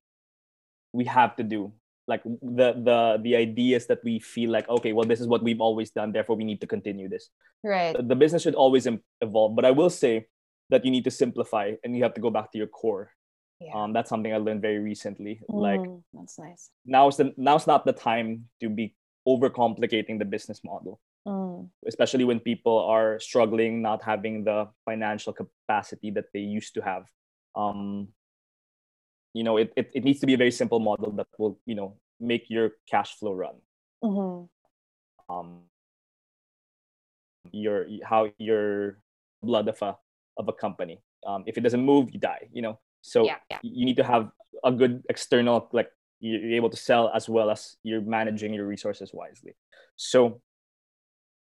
we 0.93 1.06
have 1.06 1.36
to 1.38 1.43
do 1.43 1.74
like 2.08 2.24
the 2.24 2.72
the 2.88 3.20
the 3.22 3.36
ideas 3.36 3.86
that 3.88 4.00
we 4.04 4.20
feel 4.20 4.50
like 4.50 4.67
okay 4.70 4.93
well 4.96 5.06
this 5.06 5.20
is 5.20 5.28
what 5.28 5.43
we've 5.43 5.60
always 5.60 5.91
done 5.91 6.12
therefore 6.12 6.36
we 6.39 6.43
need 6.48 6.62
to 6.62 6.67
continue 6.67 7.08
this. 7.10 7.30
Right. 7.63 7.96
The 7.96 8.15
business 8.15 8.43
should 8.43 8.56
always 8.56 8.88
evolve 9.22 9.56
but 9.56 9.65
i 9.65 9.72
will 9.72 9.89
say 9.91 10.28
that 10.70 10.84
you 10.86 10.91
need 10.91 11.04
to 11.04 11.12
simplify 11.12 11.74
and 11.84 11.96
you 11.96 12.04
have 12.04 12.13
to 12.15 12.22
go 12.22 12.30
back 12.30 12.52
to 12.52 12.58
your 12.58 12.67
core. 12.67 13.12
Yeah. 13.60 13.74
Um 13.76 13.91
that's 13.91 14.10
something 14.10 14.32
i 14.34 14.38
learned 14.38 14.62
very 14.62 14.80
recently 14.80 15.41
like 15.50 15.82
Mm, 15.82 16.04
that's 16.13 16.38
nice. 16.39 16.70
now's 16.86 17.17
the 17.17 17.34
now's 17.36 17.67
not 17.67 17.86
the 17.86 17.93
time 17.93 18.46
to 18.62 18.70
be 18.70 18.96
overcomplicating 19.28 20.17
the 20.20 20.26
business 20.26 20.62
model 20.63 21.00
Mm. 21.28 21.67
especially 21.86 22.24
when 22.24 22.39
people 22.39 22.80
are 22.88 23.20
struggling 23.20 23.82
not 23.82 24.00
having 24.02 24.46
the 24.48 24.70
financial 24.88 25.34
capacity 25.36 26.10
that 26.15 26.32
they 26.34 26.39
used 26.39 26.72
to 26.76 26.82
have. 26.82 27.04
Um 27.52 28.15
you 29.34 29.44
know 29.44 29.58
it, 29.58 29.72
it, 29.76 29.92
it 29.94 30.04
needs 30.04 30.20
to 30.22 30.26
be 30.28 30.34
a 30.34 30.38
very 30.38 30.52
simple 30.52 30.80
model 30.80 31.12
that 31.12 31.28
will 31.38 31.60
you 31.66 31.76
know 31.76 31.96
make 32.20 32.50
your 32.50 32.72
cash 32.90 33.16
flow 33.20 33.34
run. 33.34 33.56
Mhm. 34.04 34.50
um 35.30 35.62
your 37.52 37.86
how 38.04 38.30
your 38.38 39.00
blood 39.42 39.68
of 39.68 39.82
a 39.82 39.96
of 40.38 40.48
a 40.48 40.54
company. 40.54 41.02
Um 41.26 41.44
if 41.48 41.58
it 41.58 41.62
doesn't 41.62 41.82
move 41.82 42.10
you 42.13 42.20
die 42.20 42.48
you 42.52 42.62
know? 42.62 42.80
So 43.02 43.26
Yeah, 43.26 43.38
yeah. 43.50 43.60
you 43.63 43.86
need 43.86 43.98
to 43.98 44.04
have 44.04 44.30
a 44.63 44.72
good 44.72 45.04
external 45.10 45.70
like 45.72 45.90
you- 46.20 46.40
you're 46.40 46.58
able 46.58 46.70
to 46.70 46.78
sell 46.78 47.10
as 47.13 47.30
well 47.30 47.50
as 47.50 47.78
you're 47.84 48.02
managing 48.02 48.54
your 48.54 48.66
resources 48.66 49.13
wisely. 49.13 49.54
So 49.96 50.42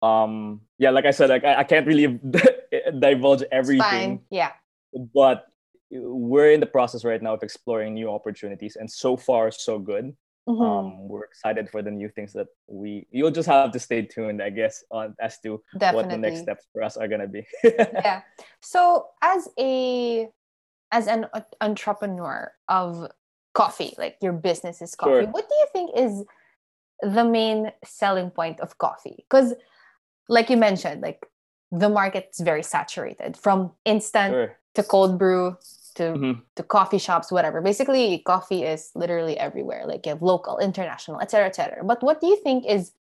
um 0.02 0.62
yeah 0.78 0.92
like 0.92 1.06
i 1.06 1.12
said 1.12 1.30
like 1.30 1.44
i, 1.46 1.62
I 1.62 1.64
can't 1.64 1.88
really 1.88 2.20
divulge 3.00 3.44
everything 3.52 4.22
yeah. 4.30 4.52
but 5.16 5.48
we're 5.92 6.52
in 6.52 6.60
the 6.60 6.66
process 6.66 7.04
right 7.04 7.22
now 7.22 7.34
of 7.34 7.44
exploring 7.44 7.94
new 7.94 8.10
opportunities 8.10 8.76
and 8.76 8.90
so 8.90 9.16
far 9.16 9.52
so 9.52 9.78
good 9.78 10.16
mm-hmm. 10.48 10.62
um 10.62 11.08
we're 11.08 11.24
excited 11.24 11.70
for 11.70 11.82
the 11.82 11.92
new 11.92 12.10
things 12.10 12.34
that 12.34 12.48
we 12.68 13.08
you'll 13.12 13.32
just 13.32 13.48
have 13.48 13.72
to 13.72 13.80
stay 13.80 14.02
tuned 14.02 14.42
i 14.42 14.50
guess 14.50 14.84
on 14.92 15.16
as 15.20 15.40
to 15.40 15.62
Definitely. 15.78 15.96
what 15.96 16.10
the 16.10 16.18
next 16.18 16.42
steps 16.42 16.66
for 16.74 16.84
us 16.84 16.98
are 16.98 17.08
going 17.08 17.22
to 17.22 17.28
be 17.28 17.46
yeah 17.64 18.22
so 18.62 19.08
as 19.22 19.48
a 19.60 20.28
as 20.92 21.08
an 21.08 21.28
entrepreneur 21.62 22.52
of 22.68 23.08
coffee 23.54 23.94
like 23.98 24.18
your 24.22 24.34
business 24.34 24.82
is 24.82 24.96
coffee 24.96 25.24
sure. 25.24 25.28
what 25.28 25.48
do 25.48 25.56
you 25.56 25.68
think 25.72 25.92
is 25.96 26.24
the 27.02 27.24
main 27.24 27.72
selling 27.84 28.30
point 28.30 28.60
of 28.60 28.78
coffee 28.78 29.26
because 29.30 29.54
like 30.30 30.50
you 30.50 30.58
mentioned 30.58 31.02
like 31.02 31.26
the 31.72 31.90
market's 31.90 32.40
very 32.40 32.64
saturated 32.64 33.36
from 33.38 33.72
instant 33.86 34.34
sure. 34.34 34.58
To 34.76 34.84
cold 34.84 35.18
brew 35.18 35.58
to 35.96 36.04
mm-hmm. 36.04 36.40
to 36.56 36.64
coffee 36.64 36.98
shops 36.98 37.32
whatever 37.32 37.62
basically 37.62 38.20
coffee 38.20 38.64
is 38.64 38.92
literally 38.96 39.38
everywhere 39.40 39.86
like 39.88 40.06
you 40.06 40.12
have 40.12 40.22
local 40.22 40.58
international 40.60 41.20
etc 41.22 41.48
etc 41.48 41.84
but 41.84 42.04
what 42.04 42.20
do 42.22 42.28
you 42.28 42.38
think 42.44 42.66
is 42.66 42.92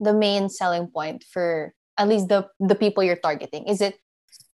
the 0.00 0.12
main 0.12 0.48
selling 0.48 0.86
point 0.88 1.24
for 1.24 1.74
at 1.98 2.08
least 2.08 2.28
the 2.28 2.48
the 2.58 2.74
people 2.74 3.02
you're 3.02 3.16
targeting 3.16 3.64
is 3.68 3.80
it 3.80 3.98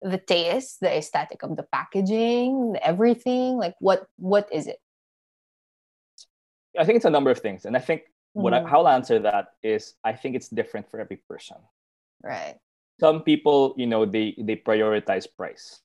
the 0.01 0.17
taste 0.17 0.79
the 0.79 0.97
aesthetic 0.97 1.43
of 1.43 1.55
the 1.55 1.63
packaging 1.63 2.75
everything 2.81 3.57
like 3.57 3.75
what 3.79 4.07
what 4.17 4.47
is 4.51 4.67
it 4.67 4.79
i 6.79 6.83
think 6.83 6.95
it's 6.95 7.05
a 7.05 7.09
number 7.09 7.31
of 7.31 7.39
things 7.39 7.65
and 7.65 7.75
i 7.75 7.79
think 7.79 8.03
what 8.33 8.53
mm-hmm. 8.53 8.65
I, 8.65 8.69
how 8.69 8.81
I'll 8.81 8.89
answer 8.89 9.19
that 9.19 9.53
is 9.61 9.93
I 10.03 10.13
think 10.13 10.35
it's 10.35 10.49
different 10.49 10.89
for 10.89 10.99
every 10.99 11.17
person. 11.17 11.57
Right. 12.21 12.57
Some 12.99 13.21
people, 13.21 13.73
you 13.77 13.85
know, 13.85 14.05
they 14.05 14.35
they 14.37 14.55
prioritize 14.55 15.25
price. 15.37 15.81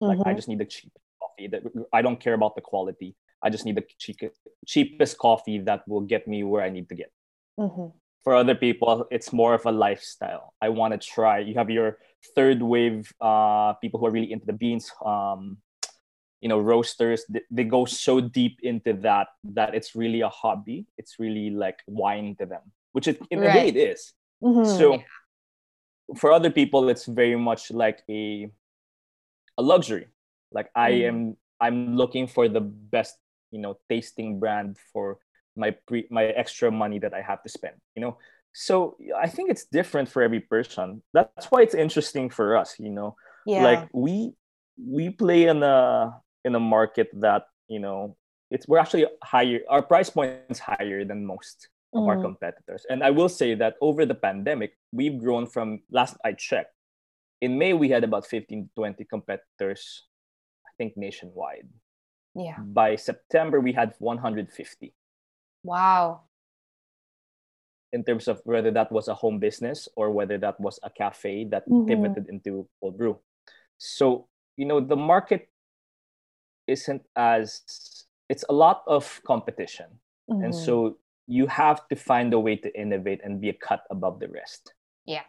Like 0.00 0.18
mm-hmm. 0.18 0.28
I 0.28 0.34
just 0.34 0.48
need 0.48 0.58
the 0.58 0.64
cheap 0.64 0.92
coffee. 1.20 1.48
That 1.48 1.62
I 1.92 2.02
don't 2.02 2.20
care 2.20 2.34
about 2.34 2.54
the 2.54 2.60
quality. 2.60 3.16
I 3.42 3.50
just 3.50 3.64
need 3.64 3.76
the 3.76 3.84
cheap, 3.98 4.18
cheapest 4.66 5.18
coffee 5.18 5.58
that 5.60 5.86
will 5.86 6.00
get 6.00 6.26
me 6.26 6.42
where 6.42 6.62
I 6.62 6.70
need 6.70 6.88
to 6.88 6.94
get. 6.94 7.12
Mm-hmm. 7.58 7.96
For 8.24 8.34
other 8.34 8.54
people, 8.54 9.06
it's 9.10 9.32
more 9.32 9.54
of 9.54 9.64
a 9.64 9.72
lifestyle. 9.72 10.54
I 10.60 10.68
want 10.70 10.92
to 10.92 10.98
try. 10.98 11.38
You 11.38 11.54
have 11.54 11.70
your 11.70 11.98
third 12.34 12.62
wave 12.62 13.12
uh, 13.20 13.74
people 13.74 14.00
who 14.00 14.06
are 14.06 14.10
really 14.10 14.32
into 14.32 14.46
the 14.46 14.52
beans. 14.52 14.90
Um, 15.04 15.58
you 16.40 16.48
know 16.48 16.58
roasters 16.58 17.24
they, 17.28 17.40
they 17.50 17.64
go 17.64 17.84
so 17.84 18.20
deep 18.20 18.60
into 18.62 18.92
that 18.92 19.28
that 19.42 19.74
it's 19.74 19.94
really 19.94 20.20
a 20.20 20.28
hobby 20.28 20.86
it's 20.96 21.16
really 21.18 21.50
like 21.50 21.80
wine 21.86 22.36
to 22.38 22.46
them 22.46 22.62
which 22.92 23.08
it, 23.08 23.20
in 23.30 23.40
right. 23.40 23.50
a 23.50 23.58
way 23.58 23.68
it 23.68 23.76
is. 23.76 24.12
Mm-hmm. 24.42 24.78
so 24.78 25.02
for 26.16 26.32
other 26.32 26.50
people 26.50 26.88
it's 26.88 27.06
very 27.06 27.36
much 27.36 27.70
like 27.70 28.02
a 28.08 28.48
a 29.58 29.62
luxury 29.62 30.06
like 30.52 30.70
i 30.74 30.92
mm. 30.92 31.08
am 31.08 31.36
i'm 31.60 31.96
looking 31.96 32.26
for 32.26 32.48
the 32.48 32.60
best 32.60 33.18
you 33.50 33.60
know 33.60 33.76
tasting 33.90 34.38
brand 34.38 34.76
for 34.92 35.18
my 35.56 35.74
pre 35.86 36.06
my 36.10 36.24
extra 36.24 36.70
money 36.70 36.98
that 36.98 37.12
i 37.12 37.20
have 37.20 37.42
to 37.42 37.48
spend 37.48 37.74
you 37.94 38.00
know 38.00 38.16
so 38.54 38.96
i 39.18 39.28
think 39.28 39.50
it's 39.50 39.66
different 39.66 40.08
for 40.08 40.22
every 40.22 40.40
person 40.40 41.02
that's 41.12 41.46
why 41.50 41.60
it's 41.60 41.74
interesting 41.74 42.30
for 42.30 42.56
us 42.56 42.76
you 42.78 42.90
know 42.90 43.14
yeah. 43.44 43.62
like 43.62 43.88
we 43.92 44.32
we 44.78 45.10
play 45.10 45.44
in 45.44 45.62
a 45.62 46.14
in 46.44 46.54
a 46.54 46.60
market 46.60 47.10
that 47.12 47.44
you 47.66 47.80
know 47.80 48.16
it's 48.50 48.66
we're 48.68 48.78
actually 48.78 49.06
higher 49.22 49.60
our 49.68 49.82
price 49.82 50.08
point 50.08 50.38
is 50.48 50.58
higher 50.58 51.04
than 51.04 51.26
most 51.26 51.68
of 51.92 52.02
mm. 52.02 52.08
our 52.08 52.20
competitors 52.22 52.86
and 52.88 53.02
i 53.02 53.10
will 53.10 53.28
say 53.28 53.54
that 53.54 53.74
over 53.80 54.06
the 54.06 54.14
pandemic 54.14 54.72
we've 54.92 55.18
grown 55.18 55.46
from 55.46 55.80
last 55.90 56.16
i 56.24 56.32
checked 56.32 56.72
in 57.40 57.58
may 57.58 57.72
we 57.72 57.88
had 57.88 58.04
about 58.04 58.26
15 58.26 58.64
to 58.64 58.70
20 58.74 59.04
competitors 59.04 60.04
i 60.66 60.70
think 60.76 60.96
nationwide. 60.96 61.68
Yeah. 62.34 62.58
By 62.58 62.96
september 62.96 63.60
we 63.60 63.72
had 63.72 63.94
150 63.98 64.94
wow. 65.64 66.22
In 67.92 68.04
terms 68.04 68.28
of 68.28 68.40
whether 68.44 68.70
that 68.70 68.92
was 68.92 69.08
a 69.08 69.14
home 69.14 69.38
business 69.38 69.88
or 69.96 70.10
whether 70.10 70.36
that 70.38 70.60
was 70.60 70.78
a 70.82 70.90
cafe 70.90 71.44
that 71.50 71.68
mm-hmm. 71.68 71.88
pivoted 71.88 72.28
into 72.28 72.68
cold 72.80 72.98
brew. 72.98 73.18
So 73.78 74.28
you 74.56 74.66
know 74.66 74.80
the 74.80 74.96
market 74.96 75.48
isn't 76.66 77.02
as 77.16 77.62
it's 78.28 78.44
a 78.48 78.52
lot 78.52 78.82
of 78.86 79.20
competition. 79.26 79.86
Mm-hmm. 80.30 80.44
and 80.44 80.54
so 80.54 80.98
you 81.26 81.46
have 81.46 81.88
to 81.88 81.96
find 81.96 82.34
a 82.34 82.38
way 82.38 82.56
to 82.56 82.68
innovate 82.78 83.20
and 83.24 83.40
be 83.40 83.48
a 83.48 83.54
cut 83.54 83.84
above 83.90 84.20
the 84.20 84.28
rest. 84.28 84.74
Yeah. 85.06 85.24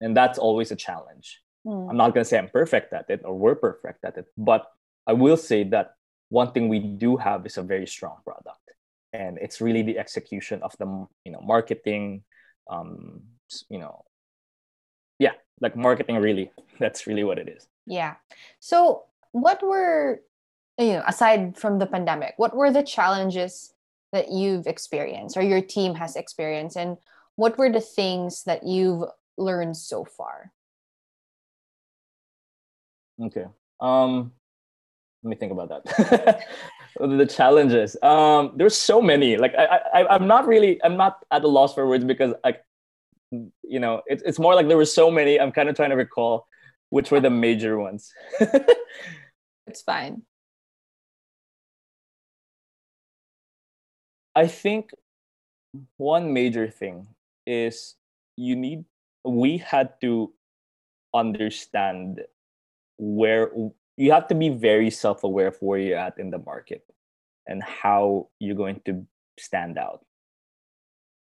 And 0.00 0.14
that's 0.14 0.38
always 0.38 0.70
a 0.70 0.76
challenge 0.76 1.40
mm. 1.66 1.90
i'm 1.90 1.96
not 1.96 2.14
going 2.14 2.24
to 2.24 2.28
say 2.28 2.38
i'm 2.38 2.48
perfect 2.48 2.92
at 2.92 3.08
it 3.08 3.20
or 3.24 3.36
we're 3.36 3.54
perfect 3.54 4.04
at 4.04 4.16
it 4.16 4.26
but 4.36 4.66
i 5.06 5.12
will 5.12 5.36
say 5.36 5.64
that 5.64 5.94
one 6.34 6.50
thing 6.50 6.68
we 6.68 6.80
do 6.80 7.16
have 7.16 7.46
is 7.46 7.58
a 7.58 7.62
very 7.62 7.86
strong 7.86 8.16
product. 8.24 8.74
And 9.12 9.38
it's 9.38 9.60
really 9.60 9.82
the 9.82 9.98
execution 9.98 10.60
of 10.62 10.74
the 10.78 10.86
you 11.24 11.32
know 11.32 11.40
marketing 11.40 12.24
um 12.68 13.22
you 13.68 13.78
know 13.78 14.04
yeah 15.18 15.36
like 15.60 15.76
marketing 15.76 16.16
really 16.16 16.50
that's 16.80 17.06
really 17.06 17.24
what 17.24 17.38
it 17.38 17.48
is. 17.48 17.68
Yeah. 17.86 18.14
So 18.58 19.04
what 19.30 19.62
were 19.62 20.20
you 20.78 20.94
know 20.94 21.04
aside 21.06 21.56
from 21.56 21.78
the 21.78 21.86
pandemic 21.86 22.34
what 22.36 22.56
were 22.56 22.72
the 22.72 22.82
challenges 22.82 23.72
that 24.12 24.30
you've 24.32 24.66
experienced 24.66 25.36
or 25.36 25.42
your 25.42 25.62
team 25.62 25.94
has 25.94 26.16
experienced? 26.16 26.76
And 26.76 26.96
what 27.36 27.58
were 27.58 27.70
the 27.70 27.80
things 27.80 28.42
that 28.44 28.64
you've 28.64 29.04
learned 29.36 29.76
so 29.76 30.04
far 30.04 30.52
okay. 33.20 33.46
Um 33.80 34.32
let 35.22 35.30
me 35.30 35.36
think 35.36 35.52
about 35.52 35.68
that. 35.68 36.44
The 37.00 37.26
challenges. 37.26 37.96
Um 38.02 38.52
there's 38.56 38.76
so 38.76 39.02
many. 39.02 39.36
Like 39.36 39.54
I, 39.58 39.80
I 39.92 40.14
i'm 40.14 40.28
not 40.28 40.46
really 40.46 40.80
i'm 40.84 40.96
not 40.96 41.24
at 41.32 41.42
a 41.42 41.48
loss 41.48 41.74
for 41.74 41.88
words 41.88 42.04
because 42.04 42.34
like 42.44 42.62
you 43.62 43.80
know 43.80 44.02
it's, 44.06 44.22
it's 44.22 44.38
more 44.38 44.54
like 44.54 44.68
there 44.68 44.76
were 44.76 44.84
so 44.84 45.10
many 45.10 45.40
i'm 45.40 45.50
kind 45.50 45.68
of 45.68 45.74
trying 45.74 45.90
to 45.90 45.96
recall 45.96 46.46
which 46.94 47.10
were 47.10 47.18
the 47.20 47.30
major 47.30 47.76
ones. 47.78 48.12
It's 49.66 49.82
fine. 49.82 50.22
I 54.36 54.46
think 54.46 54.90
one 55.96 56.32
major 56.32 56.68
thing 56.68 57.08
is 57.46 57.96
you 58.36 58.54
need 58.54 58.84
we 59.24 59.58
had 59.58 59.98
to 60.02 60.32
understand 61.14 62.20
where 63.04 63.50
you 63.96 64.12
have 64.12 64.26
to 64.28 64.34
be 64.34 64.48
very 64.48 64.90
self-aware 64.90 65.48
of 65.48 65.56
where 65.60 65.78
you're 65.78 65.98
at 65.98 66.18
in 66.18 66.30
the 66.30 66.38
market 66.38 66.84
and 67.46 67.62
how 67.62 68.28
you're 68.40 68.56
going 68.56 68.80
to 68.84 69.06
stand 69.38 69.78
out 69.78 70.04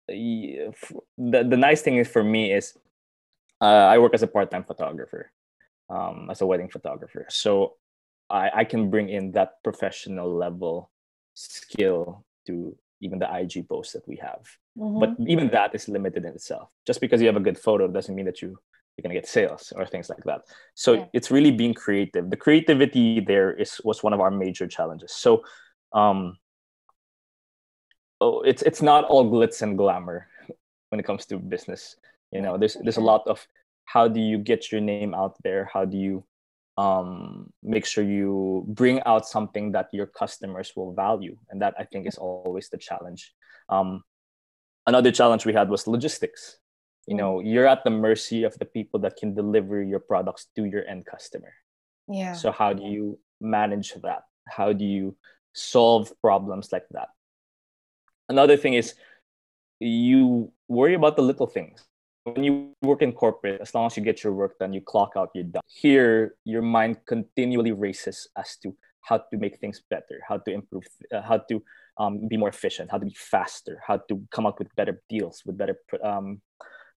the, 0.08 0.72
the 1.18 1.58
nice 1.58 1.82
thing 1.82 1.98
is 1.98 2.08
for 2.08 2.24
me 2.24 2.54
is 2.54 2.78
uh, 3.62 3.86
i 3.92 3.98
work 3.98 4.14
as 4.14 4.24
a 4.24 4.28
part-time 4.28 4.64
photographer 4.64 5.32
um, 5.90 6.30
as 6.32 6.42
a 6.42 6.46
wedding 6.46 6.70
photographer 6.70 7.26
so 7.30 7.74
I, 8.30 8.52
I 8.56 8.64
can 8.64 8.90
bring 8.90 9.10
in 9.10 9.32
that 9.34 9.64
professional 9.64 10.34
level 10.34 10.92
skill 11.34 12.26
to 12.48 12.76
even 13.02 13.20
the 13.20 13.34
IG 13.34 13.68
posts 13.70 13.94
that 13.94 14.08
we 14.08 14.18
have. 14.18 14.42
Mm-hmm. 14.78 15.00
But 15.00 15.16
even 15.28 15.50
that 15.50 15.74
is 15.76 15.88
limited 15.88 16.26
in 16.26 16.34
itself. 16.34 16.70
Just 16.86 17.02
because 17.02 17.22
you 17.22 17.28
have 17.28 17.38
a 17.38 17.42
good 17.42 17.58
photo 17.58 17.88
doesn't 17.88 18.14
mean 18.14 18.26
that 18.26 18.42
you 18.42 18.60
you're 18.98 19.04
gonna 19.04 19.14
get 19.14 19.28
sales 19.28 19.72
or 19.76 19.86
things 19.86 20.10
like 20.10 20.24
that. 20.26 20.42
So 20.74 20.94
yeah. 20.94 21.06
it's 21.14 21.32
really 21.32 21.52
being 21.52 21.74
creative. 21.74 22.30
The 22.30 22.38
creativity 22.38 23.20
there 23.20 23.54
is 23.54 23.80
was 23.84 24.04
one 24.04 24.14
of 24.14 24.20
our 24.20 24.32
major 24.32 24.68
challenges. 24.68 25.14
So 25.14 25.44
um 25.94 26.38
oh 28.20 28.42
it's 28.42 28.64
it's 28.64 28.82
not 28.82 29.06
all 29.06 29.30
glitz 29.30 29.62
and 29.62 29.78
glamour 29.78 30.28
when 30.90 31.00
it 31.00 31.04
comes 31.04 31.26
to 31.28 31.38
business. 31.38 31.96
You 32.32 32.42
know, 32.42 32.58
there's 32.58 32.76
there's 32.82 32.98
a 32.98 33.02
lot 33.02 33.24
of 33.28 33.46
how 33.86 34.08
do 34.08 34.20
you 34.20 34.38
get 34.38 34.72
your 34.72 34.82
name 34.82 35.14
out 35.14 35.36
there? 35.44 35.70
How 35.72 35.86
do 35.86 35.98
you 35.98 36.26
um, 36.78 37.52
make 37.64 37.86
sure 37.86 38.04
you 38.04 38.64
bring 38.68 39.02
out 39.06 39.28
something 39.28 39.72
that 39.72 39.90
your 39.92 40.06
customers 40.06 40.74
will 40.76 40.94
value 40.94 41.36
and 41.50 41.62
that 41.62 41.74
i 41.80 41.84
think 41.84 42.08
is 42.08 42.18
always 42.18 42.70
the 42.70 42.78
challenge 42.78 43.34
um, 43.70 44.04
another 44.86 45.12
challenge 45.12 45.46
we 45.46 45.54
had 45.54 45.70
was 45.70 45.88
logistics 45.88 46.58
you 47.08 47.16
know 47.16 47.40
you're 47.40 47.66
at 47.66 47.84
the 47.84 47.90
mercy 47.90 48.44
of 48.44 48.58
the 48.60 48.66
people 48.66 49.00
that 49.00 49.16
can 49.16 49.34
deliver 49.34 49.82
your 49.82 50.00
products 50.00 50.48
to 50.56 50.66
your 50.66 50.86
end 50.86 51.06
customer. 51.06 51.54
Yeah. 52.08 52.34
So 52.34 52.52
how 52.52 52.74
do 52.74 52.84
you 52.84 53.20
manage 53.42 53.94
that? 54.04 54.24
How 54.48 54.74
do 54.74 54.86
you 54.86 55.16
solve 55.54 56.12
problems 56.22 56.72
like 56.72 56.86
that? 56.92 57.10
Another 58.30 58.58
thing 58.58 58.74
is 58.74 58.94
you 59.80 60.52
worry 60.68 60.94
about 60.94 61.16
the 61.16 61.22
little 61.22 61.48
things. 61.48 61.84
When 62.24 62.44
you 62.44 62.74
work 62.82 63.02
in 63.02 63.14
corporate, 63.14 63.62
as 63.62 63.74
long 63.74 63.86
as 63.86 63.96
you 63.96 64.04
get 64.04 64.22
your 64.22 64.34
work 64.34 64.60
done, 64.60 64.74
you 64.74 64.82
clock 64.82 65.14
out, 65.16 65.30
you're 65.34 65.46
done. 65.46 65.62
Here, 65.66 66.36
your 66.44 66.62
mind 66.62 66.98
continually 67.06 67.72
races 67.72 68.28
as 68.38 68.58
to 68.64 68.76
how 69.02 69.20
to 69.20 69.38
make 69.38 69.60
things 69.60 69.82
better, 69.90 70.20
how 70.28 70.38
to 70.40 70.52
improve, 70.52 70.84
uh, 71.14 71.22
how 71.22 71.38
to 71.38 71.64
um, 71.98 72.28
be 72.28 72.36
more 72.36 72.50
efficient, 72.50 72.92
how 72.92 72.98
to 72.98 73.06
be 73.06 73.16
faster, 73.16 73.82
how 73.88 73.98
to 74.10 74.22
come 74.30 74.46
up 74.46 74.60
with 74.60 74.76
better 74.76 75.02
deals, 75.08 75.44
with 75.46 75.58
better 75.58 75.80
um, 76.04 76.42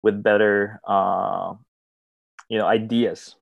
with 0.03 0.23
better 0.23 0.79
uh, 0.87 1.53
you 2.49 2.57
know 2.57 2.65
ideas. 2.65 3.35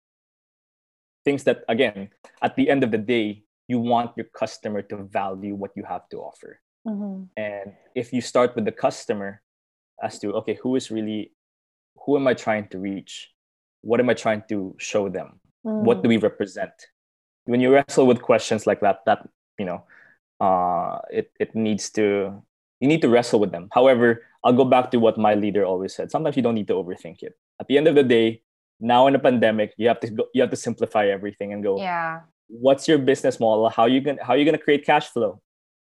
Things 1.26 1.44
that 1.44 1.64
again 1.68 2.10
at 2.42 2.56
the 2.56 2.70
end 2.70 2.84
of 2.84 2.92
the 2.92 2.98
day 2.98 3.44
you 3.68 3.80
want 3.80 4.12
your 4.16 4.28
customer 4.32 4.82
to 4.82 5.04
value 5.04 5.56
what 5.56 5.72
you 5.76 5.84
have 5.84 6.08
to 6.10 6.18
offer. 6.18 6.60
Mm-hmm. 6.88 7.24
and 7.36 7.74
if 7.96 8.14
you 8.14 8.22
start 8.22 8.56
with 8.56 8.64
the 8.64 8.72
customer 8.72 9.42
as 10.02 10.20
to 10.20 10.32
okay 10.40 10.56
who 10.64 10.78
is 10.78 10.90
really 10.90 11.34
who 12.00 12.16
am 12.16 12.28
i 12.28 12.34
trying 12.34 12.70
to 12.70 12.80
reach? 12.80 13.28
What 13.82 14.00
am 14.00 14.10
i 14.10 14.14
trying 14.14 14.44
to 14.48 14.74
show 14.80 15.10
them? 15.10 15.42
What 15.64 16.02
do 16.02 16.08
we 16.08 16.16
represent? 16.16 16.72
When 17.44 17.60
you 17.60 17.74
wrestle 17.74 18.08
with 18.08 18.22
questions 18.22 18.66
like 18.66 18.80
that 18.80 19.04
that 19.06 19.28
you 19.60 19.66
know 19.66 19.84
uh 20.40 21.00
it 21.12 21.32
it 21.40 21.56
needs 21.56 21.90
to 22.00 22.42
you 22.80 22.88
need 22.88 23.02
to 23.02 23.10
wrestle 23.10 23.40
with 23.40 23.52
them. 23.52 23.70
However 23.74 24.24
i'll 24.44 24.54
go 24.54 24.66
back 24.66 24.92
to 24.92 24.98
what 25.00 25.18
my 25.18 25.34
leader 25.34 25.66
always 25.66 25.94
said. 25.96 26.12
Sometimes 26.12 26.36
you 26.38 26.44
don't 26.44 26.56
need 26.56 26.68
to 26.68 26.74
overthink 26.76 27.24
it. 27.24 27.34
At 27.60 27.68
the 27.68 27.78
end 27.78 27.88
of 27.88 27.96
the 27.96 28.04
day 28.04 28.42
now 28.80 29.08
in 29.08 29.16
a 29.16 29.20
pandemic 29.20 29.74
you 29.78 29.88
have 29.88 30.00
to 30.02 30.10
go 30.10 30.24
you 30.34 30.42
have 30.42 30.52
to 30.52 30.56
simplify 30.68 31.08
everything 31.08 31.52
and 31.54 31.64
go 31.64 31.78
Yeah. 31.82 32.22
what's 32.48 32.88
your 32.88 33.00
business 33.00 33.40
model? 33.40 33.70
How 33.70 33.86
you 33.88 34.00
going 34.02 34.20
how 34.22 34.34
you 34.36 34.46
going 34.46 34.58
to 34.58 34.64
create 34.64 34.86
cash 34.86 35.08
flow? 35.10 35.42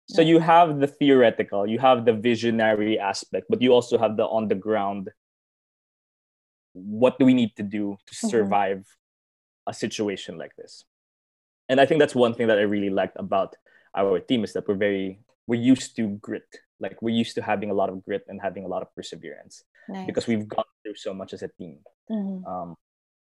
So 0.08 0.20
Yeah. 0.20 0.28
you 0.32 0.38
have 0.40 0.80
the 0.82 0.88
theoretical 0.98 1.66
you 1.66 1.78
have 1.78 2.04
the 2.04 2.12
visionary 2.12 2.98
aspect 2.98 3.46
but 3.48 3.62
you 3.62 3.70
also 3.72 3.96
have 3.98 4.16
the 4.16 4.26
on 4.26 4.48
the 4.48 4.56
ground. 4.66 5.10
What 6.74 7.18
do 7.18 7.24
we 7.26 7.34
need 7.34 7.54
to 7.56 7.62
do 7.62 7.96
to 8.06 8.12
Mhm. 8.14 8.30
survive 8.30 8.82
a 9.66 9.74
situation 9.74 10.36
like 10.38 10.54
this? 10.56 10.84
And 11.68 11.80
i 11.80 11.86
think 11.86 12.00
that's 12.00 12.14
one 12.26 12.34
thing 12.34 12.48
that 12.48 12.58
i 12.58 12.66
really 12.76 12.90
liked 12.90 13.16
about 13.26 13.50
our 14.00 14.18
team 14.28 14.42
is 14.44 14.52
that 14.54 14.66
we're 14.68 14.82
very 14.88 15.20
we're 15.46 15.60
used 15.74 15.94
to 15.96 16.04
grit 16.26 16.50
like 16.84 17.00
we're 17.00 17.14
used 17.24 17.34
to 17.38 17.42
having 17.42 17.70
a 17.70 17.74
lot 17.80 17.88
of 17.92 17.96
grit 18.04 18.24
and 18.28 18.40
having 18.48 18.64
a 18.64 18.68
lot 18.74 18.82
of 18.82 18.88
perseverance 18.96 19.54
Nice. 19.88 20.06
because 20.08 20.26
we've 20.26 20.46
gone 20.56 20.70
through 20.82 20.96
so 21.06 21.14
much 21.20 21.32
as 21.36 21.42
a 21.42 21.50
team 21.60 21.78
Mhm. 22.10 22.44
um, 22.52 22.68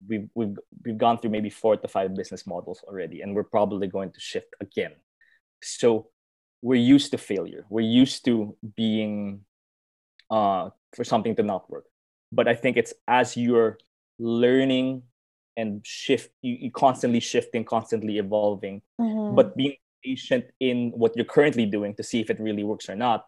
we've, 0.09 0.27
we've, 0.33 0.57
we've 0.83 0.97
gone 0.97 1.17
through 1.19 1.29
maybe 1.37 1.49
four 1.61 1.77
to 1.77 1.87
five 1.87 2.09
business 2.15 2.47
models 2.47 2.79
already, 2.87 3.21
and 3.21 3.35
we're 3.35 3.43
probably 3.57 3.87
going 3.87 4.11
to 4.11 4.19
shift 4.19 4.51
again. 4.59 4.93
So 5.61 6.07
we're 6.63 6.85
used 6.95 7.11
to 7.11 7.19
failure. 7.19 7.63
We're 7.69 7.91
used 8.03 8.25
to 8.25 8.57
being 8.75 9.41
uh, 10.31 10.69
for 10.95 11.03
something 11.03 11.35
to 11.35 11.43
not 11.43 11.69
work. 11.69 11.85
But 12.31 12.47
I 12.47 12.55
think 12.55 12.77
it's 12.77 12.93
as 13.07 13.37
you're 13.37 13.77
learning 14.17 15.03
and 15.55 15.85
shift, 15.85 16.31
you, 16.41 16.53
you 16.65 16.71
constantly 16.71 17.19
shifting, 17.19 17.63
constantly 17.63 18.17
evolving, 18.17 18.81
Mhm. 18.99 19.35
but 19.35 19.55
being 19.55 19.75
patient 20.03 20.45
in 20.59 20.91
what 21.01 21.15
you're 21.15 21.25
currently 21.37 21.67
doing 21.67 21.93
to 21.97 22.03
see 22.03 22.19
if 22.21 22.29
it 22.31 22.39
really 22.39 22.63
works 22.63 22.89
or 22.89 22.95
not. 22.95 23.27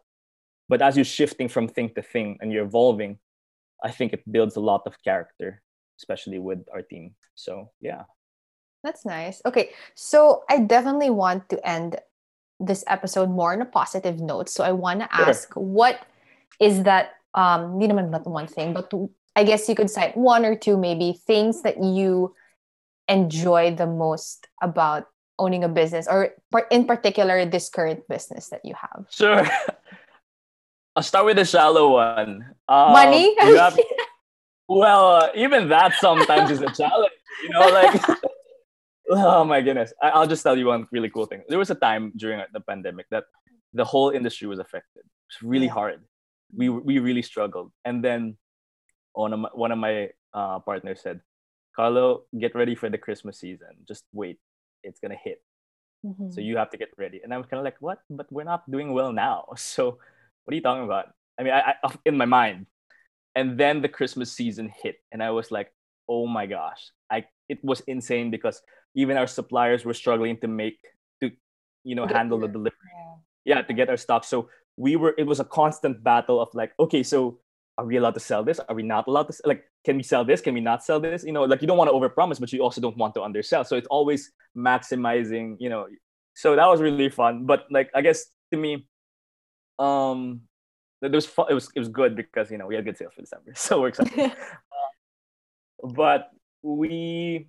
But 0.74 0.82
as 0.82 0.98
you're 0.98 1.06
shifting 1.06 1.48
from 1.50 1.68
thing 1.68 1.94
to 1.94 2.02
thing 2.02 2.42
and 2.42 2.52
you're 2.52 2.66
evolving, 2.66 3.20
I 3.86 3.92
think 3.92 4.12
it 4.12 4.26
builds 4.26 4.56
a 4.56 4.60
lot 4.60 4.82
of 4.88 4.98
character, 5.04 5.62
especially 6.02 6.40
with 6.40 6.66
our 6.74 6.82
team. 6.82 7.14
So 7.36 7.70
yeah. 7.80 8.10
That's 8.84 9.06
nice. 9.06 9.40
Okay, 9.46 9.70
so 9.94 10.42
I 10.50 10.66
definitely 10.66 11.12
want 11.12 11.48
to 11.50 11.62
end 11.62 12.02
this 12.60 12.84
episode 12.88 13.30
more 13.30 13.54
on 13.54 13.62
a 13.62 13.70
positive 13.70 14.18
note. 14.20 14.50
So 14.50 14.64
I 14.64 14.72
want 14.72 15.02
to 15.02 15.10
Sure. 15.14 15.30
ask, 15.30 15.54
what 15.54 16.02
is 16.60 16.82
that? 16.90 17.22
Um, 17.38 17.78
hindi 17.78 17.94
naman 17.94 18.10
not 18.10 18.26
one 18.26 18.50
thing, 18.50 18.74
but 18.74 18.90
I 19.38 19.46
guess 19.46 19.70
you 19.70 19.78
could 19.78 19.94
cite 19.94 20.18
one 20.18 20.42
or 20.42 20.58
two 20.58 20.74
maybe 20.74 21.14
things 21.14 21.62
that 21.62 21.78
you 21.78 22.34
enjoy 23.06 23.78
the 23.78 23.86
most 23.86 24.50
about 24.58 25.06
owning 25.38 25.64
a 25.64 25.70
business, 25.70 26.10
or 26.10 26.34
in 26.74 26.90
particular 26.90 27.46
this 27.46 27.70
current 27.70 28.10
business 28.10 28.50
that 28.50 28.66
you 28.66 28.74
have. 28.74 29.06
Sure. 29.14 29.46
I'll 30.96 31.04
start 31.04 31.26
with 31.26 31.38
the 31.38 31.46
shallow 31.46 31.94
one. 31.94 32.46
Um, 32.68 32.92
Money. 32.94 33.36
have- 33.40 33.80
well, 34.68 35.16
uh, 35.16 35.30
even 35.36 35.70
that 35.70 35.94
sometimes 36.00 36.52
is 36.52 36.62
a 36.62 36.72
challenge. 36.72 37.12
You 37.44 37.50
know, 37.50 37.68
like, 37.70 38.02
oh 39.10 39.44
my 39.44 39.62
goodness. 39.62 39.94
I, 40.02 40.10
I'll 40.10 40.28
just 40.28 40.44
tell 40.44 40.58
you 40.58 40.68
one 40.68 40.88
really 40.92 41.10
cool 41.10 41.26
thing. 41.26 41.44
There 41.50 41.58
was 41.60 41.70
a 41.70 41.76
time 41.76 42.14
during 42.16 42.42
the 42.54 42.62
pandemic 42.62 43.08
that 43.12 43.26
the 43.74 43.84
whole 43.84 44.12
industry 44.12 44.48
was 44.48 44.60
affected. 44.60 45.04
It's 45.30 45.42
really 45.42 45.68
hard. 45.68 46.02
We 46.56 46.70
we 46.70 47.00
really 47.00 47.24
struggled. 47.24 47.72
And 47.84 48.04
then 48.04 48.38
one 49.14 49.34
of 49.34 49.40
my, 49.40 49.50
one 49.54 49.72
of 49.72 49.80
my 49.80 50.10
uh, 50.34 50.60
partners 50.60 51.02
said, 51.02 51.22
"Carlo, 51.76 52.24
get 52.38 52.54
ready 52.56 52.76
for 52.76 52.90
the 52.90 52.98
Christmas 52.98 53.40
season. 53.40 53.82
Just 53.88 54.06
wait. 54.14 54.38
It's 54.84 55.00
gonna 55.00 55.18
hit." 55.18 55.42
Mhm. 56.06 56.32
So 56.34 56.42
you 56.42 56.58
have 56.58 56.70
to 56.72 56.78
get 56.78 56.90
ready. 56.98 57.22
And 57.24 57.34
I 57.34 57.38
was 57.38 57.48
kind 57.48 57.60
of 57.60 57.64
like, 57.66 57.78
what? 57.80 58.00
But 58.10 58.32
we're 58.32 58.44
not 58.44 58.70
doing 58.70 58.94
well 58.94 59.12
now. 59.12 59.48
So 59.58 59.98
what 60.44 60.54
are 60.54 60.56
you 60.56 60.62
talking 60.62 60.84
about? 60.84 61.08
I 61.40 61.44
mean, 61.44 61.54
I, 61.54 61.76
I 61.84 61.96
in 62.06 62.18
my 62.18 62.26
mind. 62.26 62.68
And 63.36 63.58
then 63.58 63.82
the 63.82 63.90
Christmas 63.90 64.32
season 64.32 64.72
hit, 64.84 64.98
and 65.12 65.24
I 65.24 65.32
was 65.32 65.50
like, 65.50 65.74
oh 66.08 66.28
my 66.28 66.46
gosh, 66.46 66.92
I 67.12 67.26
it 67.50 67.58
was 67.64 67.82
insane 67.82 68.30
because 68.30 68.62
even 68.96 69.18
our 69.18 69.26
suppliers 69.26 69.84
were 69.86 69.96
struggling 69.96 70.38
to 70.42 70.48
make 70.48 70.78
to 71.22 71.32
you 71.84 71.96
know 71.96 72.06
handle 72.06 72.40
the 72.40 72.48
delivery. 72.48 72.94
Yeah. 72.94 73.16
Yeah, 73.46 73.62
to 73.62 73.74
get 73.74 73.90
our 73.90 73.98
stock. 73.98 74.24
So 74.24 74.50
we 74.78 74.96
were. 74.96 75.16
It 75.18 75.26
was 75.26 75.40
a 75.40 75.44
constant 75.44 76.04
battle 76.04 76.40
of 76.40 76.50
like, 76.54 76.74
okay, 76.80 77.04
so 77.04 77.40
are 77.78 77.86
we 77.86 77.98
allowed 77.98 78.14
to 78.14 78.20
sell 78.20 78.44
this? 78.44 78.60
Are 78.60 78.76
we 78.76 78.84
not 78.84 79.08
allowed 79.08 79.30
to? 79.30 79.34
Like, 79.46 79.64
can 79.84 79.98
we 79.98 80.04
sell 80.04 80.24
this? 80.24 80.40
Can 80.40 80.54
we 80.54 80.62
not 80.62 80.84
sell 80.84 81.00
this? 81.00 81.24
You 81.24 81.34
know, 81.34 81.44
like 81.44 81.62
you 81.62 81.68
don't 81.68 81.78
want 81.78 81.90
to 81.90 81.94
overpromise, 81.94 82.40
but 82.40 82.54
you 82.54 82.62
also 82.62 82.80
don't 82.80 82.98
want 82.98 83.16
to 83.16 83.24
undersell. 83.24 83.66
So 83.66 83.76
it's 83.76 83.88
always 83.88 84.32
maximizing. 84.56 85.58
You 85.60 85.70
know, 85.70 85.88
so 86.36 86.56
that 86.56 86.68
was 86.68 86.82
really 86.82 87.10
fun. 87.10 87.46
But 87.46 87.66
like, 87.72 87.90
I 87.96 88.02
guess 88.02 88.26
to 88.52 88.58
me, 88.58 88.88
um, 89.80 90.42
it 91.02 91.12
was 91.12 91.26
fun. 91.26 91.48
It 91.50 91.54
was 91.54 91.70
it 91.76 91.80
was 91.80 91.90
good 91.90 92.16
because 92.16 92.52
you 92.52 92.58
know 92.58 92.68
we 92.68 92.76
had 92.76 92.86
good 92.86 92.98
sales 92.98 93.14
for 93.14 93.22
December, 93.22 93.54
so 93.56 93.82
we're 93.82 93.90
excited. 93.90 94.32
but 95.84 96.30
we 96.62 97.48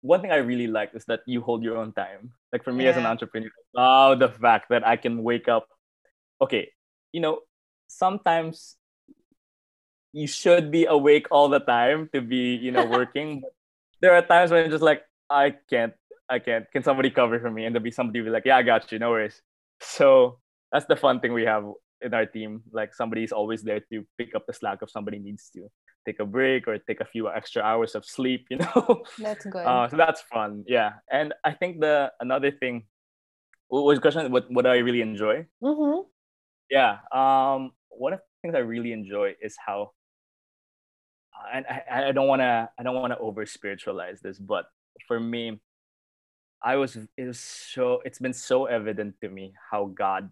one 0.00 0.20
thing 0.20 0.30
I 0.30 0.36
really 0.36 0.66
like 0.66 0.94
is 0.94 1.04
that 1.06 1.20
you 1.26 1.40
hold 1.40 1.62
your 1.62 1.76
own 1.76 1.92
time. 1.92 2.32
Like 2.52 2.64
for 2.64 2.72
me 2.72 2.86
as 2.86 2.96
an 2.96 3.06
entrepreneur, 3.06 3.50
oh 3.76 4.14
the 4.14 4.28
fact 4.28 4.70
that 4.70 4.86
I 4.86 4.96
can 4.96 5.22
wake 5.22 5.48
up. 5.48 5.68
Okay, 6.40 6.70
you 7.12 7.20
know, 7.20 7.40
sometimes 7.88 8.76
you 10.12 10.26
should 10.26 10.70
be 10.70 10.86
awake 10.86 11.26
all 11.30 11.48
the 11.48 11.60
time 11.60 12.08
to 12.14 12.20
be, 12.20 12.54
you 12.56 12.72
know, 12.72 12.86
working. 12.98 13.40
but 13.40 13.52
there 14.00 14.14
are 14.14 14.22
times 14.22 14.50
when 14.50 14.64
it's 14.64 14.72
just 14.72 14.82
like 14.82 15.02
I 15.28 15.54
can't, 15.68 15.92
I 16.28 16.38
can't. 16.38 16.70
Can 16.72 16.82
somebody 16.82 17.10
cover 17.10 17.38
for 17.40 17.50
me? 17.50 17.64
And 17.66 17.74
there'll 17.74 17.84
be 17.84 17.90
somebody 17.90 18.20
be 18.20 18.30
like, 18.30 18.44
yeah, 18.46 18.56
I 18.56 18.62
got 18.62 18.90
you, 18.90 18.98
no 18.98 19.10
worries. 19.10 19.42
So 19.80 20.38
that's 20.72 20.86
the 20.86 20.96
fun 20.96 21.20
thing 21.20 21.32
we 21.32 21.44
have 21.44 21.64
in 22.02 22.14
our 22.14 22.26
team. 22.26 22.62
Like 22.72 22.94
somebody's 22.94 23.32
always 23.32 23.62
there 23.62 23.80
to 23.92 24.04
pick 24.18 24.34
up 24.34 24.46
the 24.46 24.52
slack 24.52 24.78
if 24.82 24.90
somebody 24.90 25.18
needs 25.18 25.50
to 25.54 25.68
take 26.06 26.20
a 26.20 26.24
break 26.24 26.68
or 26.68 26.78
take 26.78 27.00
a 27.00 27.04
few 27.04 27.28
extra 27.28 27.62
hours 27.62 27.94
of 27.94 28.04
sleep, 28.04 28.46
you 28.50 28.58
know. 28.58 29.02
That's 29.18 29.44
good. 29.44 29.66
Uh, 29.66 29.88
so 29.88 29.96
that's 29.96 30.22
fun, 30.22 30.64
yeah. 30.66 30.92
And 31.10 31.34
I 31.44 31.52
think 31.52 31.80
the 31.80 32.12
another 32.20 32.50
thing, 32.50 32.84
what 33.68 33.84
was 33.84 33.98
the 33.98 34.02
question? 34.02 34.30
What 34.30 34.50
what 34.50 34.62
do 34.62 34.70
I 34.70 34.78
really 34.78 35.00
enjoy? 35.00 35.46
mm-hmm. 35.62 36.02
Yeah. 36.70 36.98
Um, 37.12 37.72
one 37.90 38.12
of 38.12 38.18
the 38.18 38.24
things 38.42 38.54
I 38.54 38.58
really 38.58 38.92
enjoy 38.92 39.34
is 39.40 39.56
how, 39.64 39.92
and 41.52 41.64
I, 41.66 42.08
I 42.08 42.12
don't 42.12 42.26
want 42.26 42.40
to 42.40 42.68
I 42.78 42.82
don't 42.82 42.94
want 42.94 43.12
to 43.12 43.18
over 43.18 43.46
spiritualize 43.46 44.20
this, 44.20 44.38
but 44.38 44.66
for 45.06 45.20
me, 45.20 45.60
I 46.62 46.76
was 46.76 46.96
it 46.96 47.24
was 47.24 47.40
so 47.40 48.02
it's 48.04 48.18
been 48.18 48.32
so 48.32 48.66
evident 48.66 49.14
to 49.20 49.28
me 49.28 49.54
how 49.70 49.86
God 49.86 50.30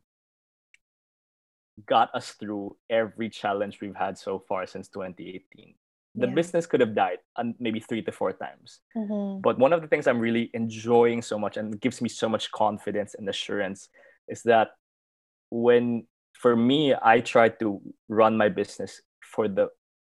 got 1.87 2.15
us 2.15 2.33
through 2.33 2.77
every 2.91 3.29
challenge 3.29 3.81
we've 3.81 3.97
had 3.97 4.17
so 4.17 4.39
far 4.49 4.67
since 4.67 4.89
2018. 4.89 5.75
The 6.17 6.29
Yeah. 6.29 6.35
business 6.35 6.67
could 6.67 6.81
have 6.81 6.95
died 6.95 7.19
maybe 7.59 7.81
three 7.81 8.03
to 8.03 8.13
four 8.13 8.33
times. 8.33 8.81
Mm-hmm. 8.97 9.41
But 9.41 9.59
one 9.59 9.73
of 9.73 9.83
the 9.83 9.89
things 9.89 10.07
I'm 10.07 10.21
really 10.21 10.51
enjoying 10.55 11.23
so 11.23 11.39
much 11.39 11.57
and 11.57 11.81
gives 11.81 12.01
me 12.01 12.09
so 12.09 12.29
much 12.29 12.53
confidence 12.53 13.15
and 13.15 13.29
assurance 13.29 13.89
is 14.29 14.43
that 14.45 14.71
when 15.51 16.07
for 16.33 16.55
me 16.55 16.95
I 16.95 17.21
try 17.21 17.49
to 17.49 17.81
run 18.09 18.37
my 18.37 18.49
business 18.49 19.03
for 19.23 19.49
the 19.49 19.71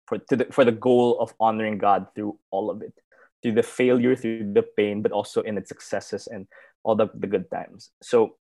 for 0.08 0.18
to 0.18 0.36
the, 0.36 0.44
for 0.46 0.64
the 0.64 0.72
goal 0.72 1.18
of 1.20 1.32
honoring 1.38 1.78
God 1.78 2.06
through 2.14 2.38
all 2.50 2.70
of 2.70 2.82
it, 2.82 2.94
through 3.42 3.52
the 3.52 3.62
failure, 3.62 4.16
through 4.16 4.52
the 4.52 4.62
pain, 4.76 5.02
but 5.02 5.12
also 5.12 5.40
in 5.42 5.56
its 5.56 5.68
successes 5.68 6.26
and 6.26 6.48
all 6.82 6.96
the, 6.96 7.08
the 7.14 7.28
good 7.28 7.48
times. 7.50 7.90
So 8.02 8.36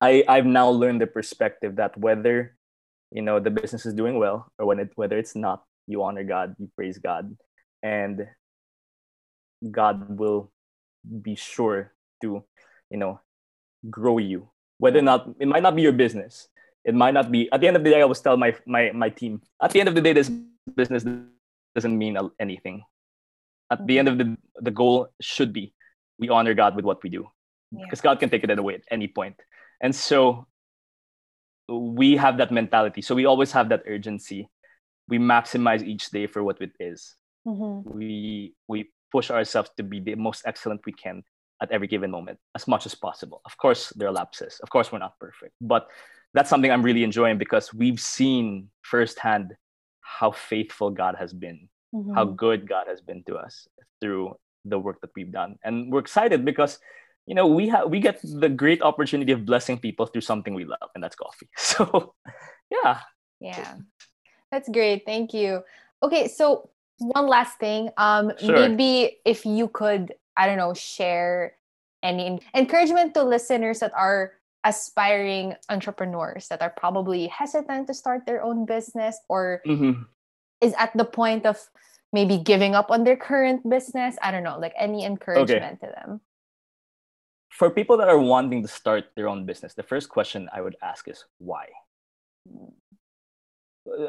I 0.00 0.24
I've 0.28 0.46
now 0.46 0.68
learned 0.70 1.00
the 1.00 1.06
perspective 1.06 1.76
that 1.76 1.96
whether 1.98 2.56
you 3.10 3.22
know 3.22 3.40
the 3.40 3.50
business 3.50 3.86
is 3.86 3.94
doing 3.94 4.18
well 4.18 4.50
or 4.58 4.66
when 4.66 4.78
it 4.78 4.90
whether 4.94 5.18
it's 5.18 5.34
not, 5.34 5.64
you 5.86 6.02
honor 6.02 6.24
God, 6.24 6.54
you 6.58 6.70
praise 6.76 6.98
God, 6.98 7.36
and 7.82 8.26
God 9.70 10.18
will 10.18 10.52
be 11.22 11.34
sure 11.34 11.92
to, 12.22 12.44
you 12.90 12.98
know, 12.98 13.20
grow 13.90 14.18
you. 14.18 14.50
Whether 14.78 15.00
or 15.00 15.02
not 15.02 15.28
it 15.40 15.48
might 15.48 15.62
not 15.62 15.74
be 15.74 15.82
your 15.82 15.92
business, 15.92 16.48
it 16.84 16.94
might 16.94 17.14
not 17.14 17.32
be. 17.32 17.50
At 17.50 17.60
the 17.60 17.66
end 17.66 17.76
of 17.76 17.82
the 17.82 17.90
day, 17.90 17.98
I 17.98 18.02
always 18.02 18.20
tell 18.20 18.36
my 18.36 18.54
my 18.66 18.92
my 18.92 19.10
team. 19.10 19.42
At 19.60 19.72
the 19.72 19.80
end 19.80 19.88
of 19.88 19.94
the 19.94 20.00
day, 20.02 20.12
this 20.12 20.30
business 20.76 21.04
doesn't 21.74 21.96
mean 21.98 22.16
anything. 22.38 22.84
At 23.70 23.86
the 23.86 23.98
end 23.98 24.08
of 24.08 24.18
the 24.18 24.36
the 24.60 24.70
goal 24.70 25.08
should 25.20 25.52
be 25.52 25.74
we 26.18 26.28
honor 26.28 26.54
God 26.54 26.74
with 26.74 26.84
what 26.84 27.02
we 27.02 27.10
do, 27.10 27.26
Yeah. 27.70 27.84
because 27.84 28.00
God 28.00 28.18
can 28.20 28.30
take 28.30 28.42
it 28.44 28.50
away 28.58 28.74
at 28.74 28.82
any 28.90 29.08
point. 29.08 29.38
And 29.80 29.94
so 29.94 30.46
we 31.68 32.16
have 32.16 32.38
that 32.38 32.50
mentality. 32.50 33.02
So 33.02 33.14
we 33.14 33.26
always 33.26 33.52
have 33.52 33.68
that 33.68 33.82
urgency 33.86 34.48
we 35.08 35.18
maximize 35.18 35.82
each 35.82 36.10
day 36.10 36.26
for 36.26 36.44
what 36.44 36.60
it 36.60 36.72
is. 36.78 37.16
Mm-hmm. 37.46 37.90
We 37.96 38.54
we 38.68 38.90
push 39.10 39.30
ourselves 39.30 39.70
to 39.78 39.82
be 39.82 40.00
the 40.00 40.14
most 40.14 40.42
excellent 40.44 40.84
we 40.84 40.92
can 40.92 41.24
at 41.62 41.72
every 41.72 41.88
given 41.88 42.10
moment 42.10 42.38
as 42.54 42.68
much 42.68 42.86
as 42.86 42.94
possible. 42.94 43.40
Of 43.44 43.56
course, 43.56 43.90
there 43.96 44.06
are 44.08 44.12
lapses. 44.12 44.60
Of 44.62 44.70
course, 44.70 44.92
we're 44.92 44.98
not 44.98 45.18
perfect, 45.18 45.54
but 45.60 45.88
that's 46.34 46.50
something 46.50 46.70
I'm 46.70 46.82
really 46.82 47.02
enjoying 47.02 47.38
because 47.38 47.72
we've 47.72 47.98
seen 47.98 48.68
firsthand 48.82 49.56
how 50.02 50.30
faithful 50.30 50.90
God 50.90 51.16
has 51.18 51.32
been, 51.32 51.68
Mm-hmm. 51.94 52.12
how 52.12 52.26
good 52.26 52.68
God 52.68 52.84
has 52.86 53.00
been 53.00 53.24
to 53.24 53.36
us 53.36 53.66
through 54.02 54.36
the 54.66 54.78
work 54.78 55.00
that 55.00 55.08
we've 55.16 55.32
done, 55.32 55.56
and 55.64 55.90
we're 55.90 56.04
excited 56.04 56.44
because 56.44 56.78
you 57.28 57.34
know 57.36 57.46
we 57.46 57.68
have 57.68 57.92
we 57.92 58.00
get 58.00 58.16
the 58.24 58.48
great 58.48 58.80
opportunity 58.80 59.32
of 59.36 59.44
blessing 59.44 59.76
people 59.78 60.08
through 60.08 60.24
something 60.24 60.56
we 60.56 60.64
love, 60.64 60.88
and 60.96 61.04
that's 61.04 61.14
coffee. 61.14 61.48
So, 61.60 62.16
yeah, 62.72 63.04
Yeah. 63.38 63.76
That's 64.50 64.68
great. 64.72 65.04
Thank 65.04 65.36
you. 65.36 65.60
Okay, 66.00 66.24
so 66.26 66.72
one 66.96 67.28
last 67.28 67.60
thing. 67.60 67.92
Um 68.00 68.32
Sure. 68.40 68.56
maybe 68.56 69.20
if 69.28 69.44
you 69.44 69.68
could, 69.68 70.16
I 70.40 70.48
don't 70.48 70.56
know, 70.56 70.72
share 70.72 71.54
any 72.02 72.40
encouragement 72.56 73.12
to 73.14 73.22
listeners 73.28 73.84
that 73.84 73.92
are 73.92 74.32
aspiring 74.64 75.54
entrepreneurs 75.68 76.48
that 76.48 76.64
are 76.64 76.72
probably 76.72 77.28
hesitant 77.28 77.86
to 77.86 77.94
start 77.94 78.24
their 78.24 78.40
own 78.42 78.64
business 78.64 79.20
or 79.28 79.60
Mhm. 79.68 80.08
is 80.64 80.72
at 80.80 80.96
the 80.96 81.04
point 81.04 81.44
of 81.44 81.60
maybe 82.10 82.40
giving 82.40 82.72
up 82.74 82.88
on 82.90 83.04
their 83.04 83.16
current 83.20 83.62
business. 83.68 84.16
I 84.24 84.32
don't 84.32 84.42
know, 84.42 84.56
like 84.58 84.74
any 84.80 85.04
encouragement 85.04 85.84
to 85.84 85.92
them. 85.92 86.24
For 87.58 87.70
people 87.70 87.96
that 87.96 88.08
are 88.08 88.18
wanting 88.18 88.62
to 88.62 88.68
start 88.68 89.06
their 89.16 89.28
own 89.28 89.44
business, 89.44 89.74
the 89.74 89.82
first 89.82 90.08
question 90.08 90.48
I 90.52 90.60
would 90.60 90.76
ask 90.80 91.08
is 91.08 91.24
why. 91.38 91.66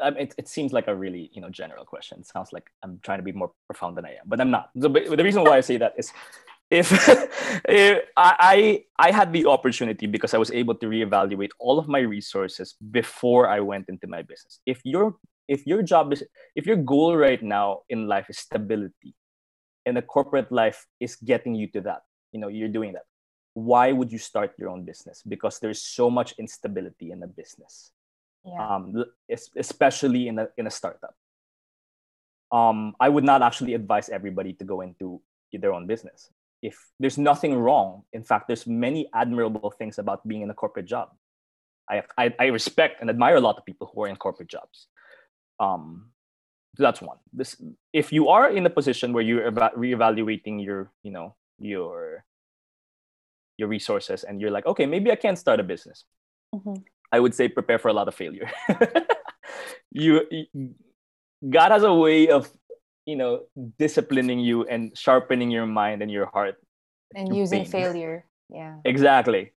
I 0.02 0.10
mean, 0.10 0.22
it, 0.22 0.34
it 0.38 0.46
seems 0.46 0.72
like 0.72 0.86
a 0.86 0.94
really 0.94 1.30
you 1.32 1.40
know 1.40 1.50
general 1.50 1.84
question. 1.84 2.20
It 2.20 2.26
sounds 2.26 2.52
like 2.52 2.70
I'm 2.82 3.00
trying 3.02 3.18
to 3.18 3.24
be 3.24 3.32
more 3.32 3.50
profound 3.66 3.96
than 3.96 4.04
I 4.04 4.10
am, 4.20 4.26
but 4.26 4.40
I'm 4.40 4.52
not. 4.52 4.70
The, 4.76 4.88
but 4.88 5.16
the 5.16 5.24
reason 5.24 5.42
why 5.42 5.56
I 5.56 5.62
say 5.62 5.78
that 5.78 5.94
is 5.98 6.12
if, 6.70 6.92
if 7.68 7.98
I, 8.16 8.36
I 8.38 9.08
I 9.08 9.10
had 9.10 9.32
the 9.32 9.46
opportunity 9.46 10.06
because 10.06 10.32
I 10.32 10.38
was 10.38 10.52
able 10.52 10.76
to 10.76 10.86
reevaluate 10.86 11.50
all 11.58 11.78
of 11.78 11.88
my 11.88 12.00
resources 12.00 12.76
before 12.92 13.48
I 13.48 13.58
went 13.58 13.88
into 13.88 14.06
my 14.06 14.22
business. 14.22 14.60
If 14.64 14.80
your 14.84 15.16
if 15.48 15.66
your 15.66 15.82
job 15.82 16.12
is 16.12 16.22
if 16.54 16.66
your 16.66 16.76
goal 16.76 17.16
right 17.16 17.42
now 17.42 17.80
in 17.88 18.06
life 18.06 18.30
is 18.30 18.38
stability, 18.38 19.16
and 19.86 19.96
the 19.96 20.02
corporate 20.02 20.52
life 20.52 20.86
is 21.00 21.16
getting 21.16 21.56
you 21.56 21.66
to 21.74 21.80
that, 21.80 22.02
you 22.32 22.38
know, 22.38 22.48
you're 22.48 22.68
doing 22.78 22.92
that. 22.92 23.09
Why 23.54 23.92
would 23.92 24.12
you 24.12 24.18
start 24.18 24.54
your 24.58 24.68
own 24.70 24.84
business? 24.84 25.22
Because 25.26 25.58
there's 25.58 25.82
so 25.82 26.10
much 26.10 26.32
instability 26.38 27.10
in 27.10 27.22
a 27.22 27.26
business 27.26 27.92
Yeah. 28.44 28.76
um, 28.76 29.04
especially 29.56 30.28
in 30.28 30.38
a 30.38 30.48
in 30.56 30.66
a 30.66 30.70
startup. 30.70 31.14
Um, 32.52 32.94
I 32.98 33.08
would 33.08 33.24
not 33.24 33.42
actually 33.42 33.74
advise 33.74 34.08
everybody 34.08 34.52
to 34.54 34.64
go 34.64 34.80
into 34.80 35.20
their 35.52 35.72
own 35.72 35.86
business. 35.86 36.30
If 36.62 36.76
there's 36.98 37.18
nothing 37.18 37.54
wrong, 37.54 38.02
in 38.12 38.24
fact, 38.24 38.48
there's 38.48 38.66
many 38.66 39.08
admirable 39.14 39.70
things 39.70 39.98
about 39.98 40.26
being 40.26 40.42
in 40.42 40.50
a 40.50 40.54
corporate 40.54 40.86
job. 40.86 41.10
I, 41.88 42.02
I, 42.18 42.34
I 42.38 42.46
respect 42.46 43.00
and 43.00 43.10
admire 43.10 43.36
a 43.36 43.40
lot 43.40 43.56
of 43.56 43.64
people 43.64 43.90
who 43.92 44.02
are 44.04 44.08
in 44.08 44.16
corporate 44.16 44.48
jobs. 44.48 44.86
Um, 45.58 46.10
that's 46.78 47.00
one. 47.02 47.18
This, 47.32 47.56
if 47.92 48.12
you 48.12 48.28
are 48.28 48.50
in 48.50 48.64
a 48.66 48.70
position 48.70 49.12
where 49.12 49.22
you're 49.22 49.46
eva- 49.46 49.72
reevaluating 49.76 50.64
your, 50.64 50.92
you 51.02 51.10
know, 51.12 51.34
your 51.58 52.24
your 53.60 53.68
resources, 53.68 54.24
and 54.24 54.40
you're 54.40 54.50
like, 54.50 54.66
okay, 54.66 54.86
maybe 54.86 55.12
I 55.12 55.16
can't 55.16 55.38
start 55.38 55.60
a 55.60 55.62
business. 55.62 56.04
Mhm. 56.56 56.82
I 57.12 57.20
would 57.20 57.34
say 57.34 57.46
prepare 57.48 57.78
for 57.78 57.88
a 57.88 57.92
lot 57.92 58.08
of 58.08 58.14
failure. 58.14 58.50
you, 59.92 60.22
you- 60.30 60.74
God 61.48 61.70
has 61.72 61.82
a 61.84 61.92
way 61.94 62.28
of, 62.28 62.50
you 63.06 63.16
know, 63.16 63.44
disciplining 63.78 64.40
you 64.40 64.64
and 64.68 64.92
sharpening 64.96 65.50
your 65.50 65.64
mind 65.66 66.02
and 66.02 66.10
your 66.10 66.26
heart. 66.26 66.56
And 67.14 67.34
using 67.34 67.62
pain. 67.64 67.70
failure. 67.72 68.24
Yeah. 68.50 68.76
Exactly. 68.84 69.52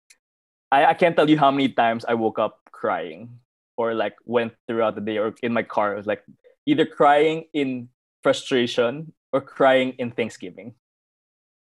I, 0.72 0.86
I 0.86 0.94
can't 0.94 1.14
tell 1.14 1.28
you 1.28 1.36
how 1.38 1.50
many 1.50 1.68
times 1.68 2.04
I 2.08 2.14
woke 2.14 2.38
up 2.38 2.60
crying 2.72 3.38
or 3.76 3.92
like 3.94 4.16
went 4.24 4.54
throughout 4.66 4.94
the 4.94 5.02
day 5.02 5.18
or 5.18 5.34
in 5.42 5.52
my 5.52 5.62
car. 5.62 5.92
It 5.92 5.96
was 5.98 6.06
like 6.06 6.24
either 6.66 6.86
crying 6.86 7.44
in 7.52 7.88
frustration 8.22 9.12
or 9.32 9.40
crying 9.42 9.92
in 9.98 10.10
Thanksgiving. 10.10 10.74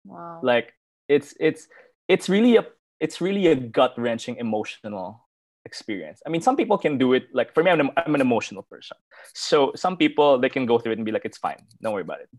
Wow. 0.05 0.39
Like 0.41 0.71
it's 1.09 1.35
it's 1.39 1.67
it's 2.07 2.29
really 2.29 2.57
a 2.57 2.65
it's 2.99 3.21
really 3.21 3.47
a 3.47 3.55
gut 3.55 3.93
wrenching 3.97 4.37
emotional 4.37 5.27
experience. 5.65 6.21
I 6.25 6.29
mean, 6.29 6.41
some 6.41 6.55
people 6.55 6.77
can 6.77 6.97
do 6.97 7.13
it. 7.13 7.27
Like 7.33 7.53
for 7.53 7.61
me, 7.61 7.69
I'm 7.71 7.79
an, 7.79 7.89
I'm 7.97 8.15
an 8.15 8.21
emotional 8.21 8.63
person. 8.63 8.97
So 9.33 9.71
some 9.75 9.97
people 9.97 10.39
they 10.39 10.49
can 10.49 10.65
go 10.65 10.79
through 10.79 10.93
it 10.93 10.97
and 10.97 11.05
be 11.05 11.11
like, 11.11 11.25
it's 11.25 11.37
fine, 11.37 11.57
don't 11.81 11.93
worry 11.93 12.01
about 12.01 12.21
it. 12.21 12.29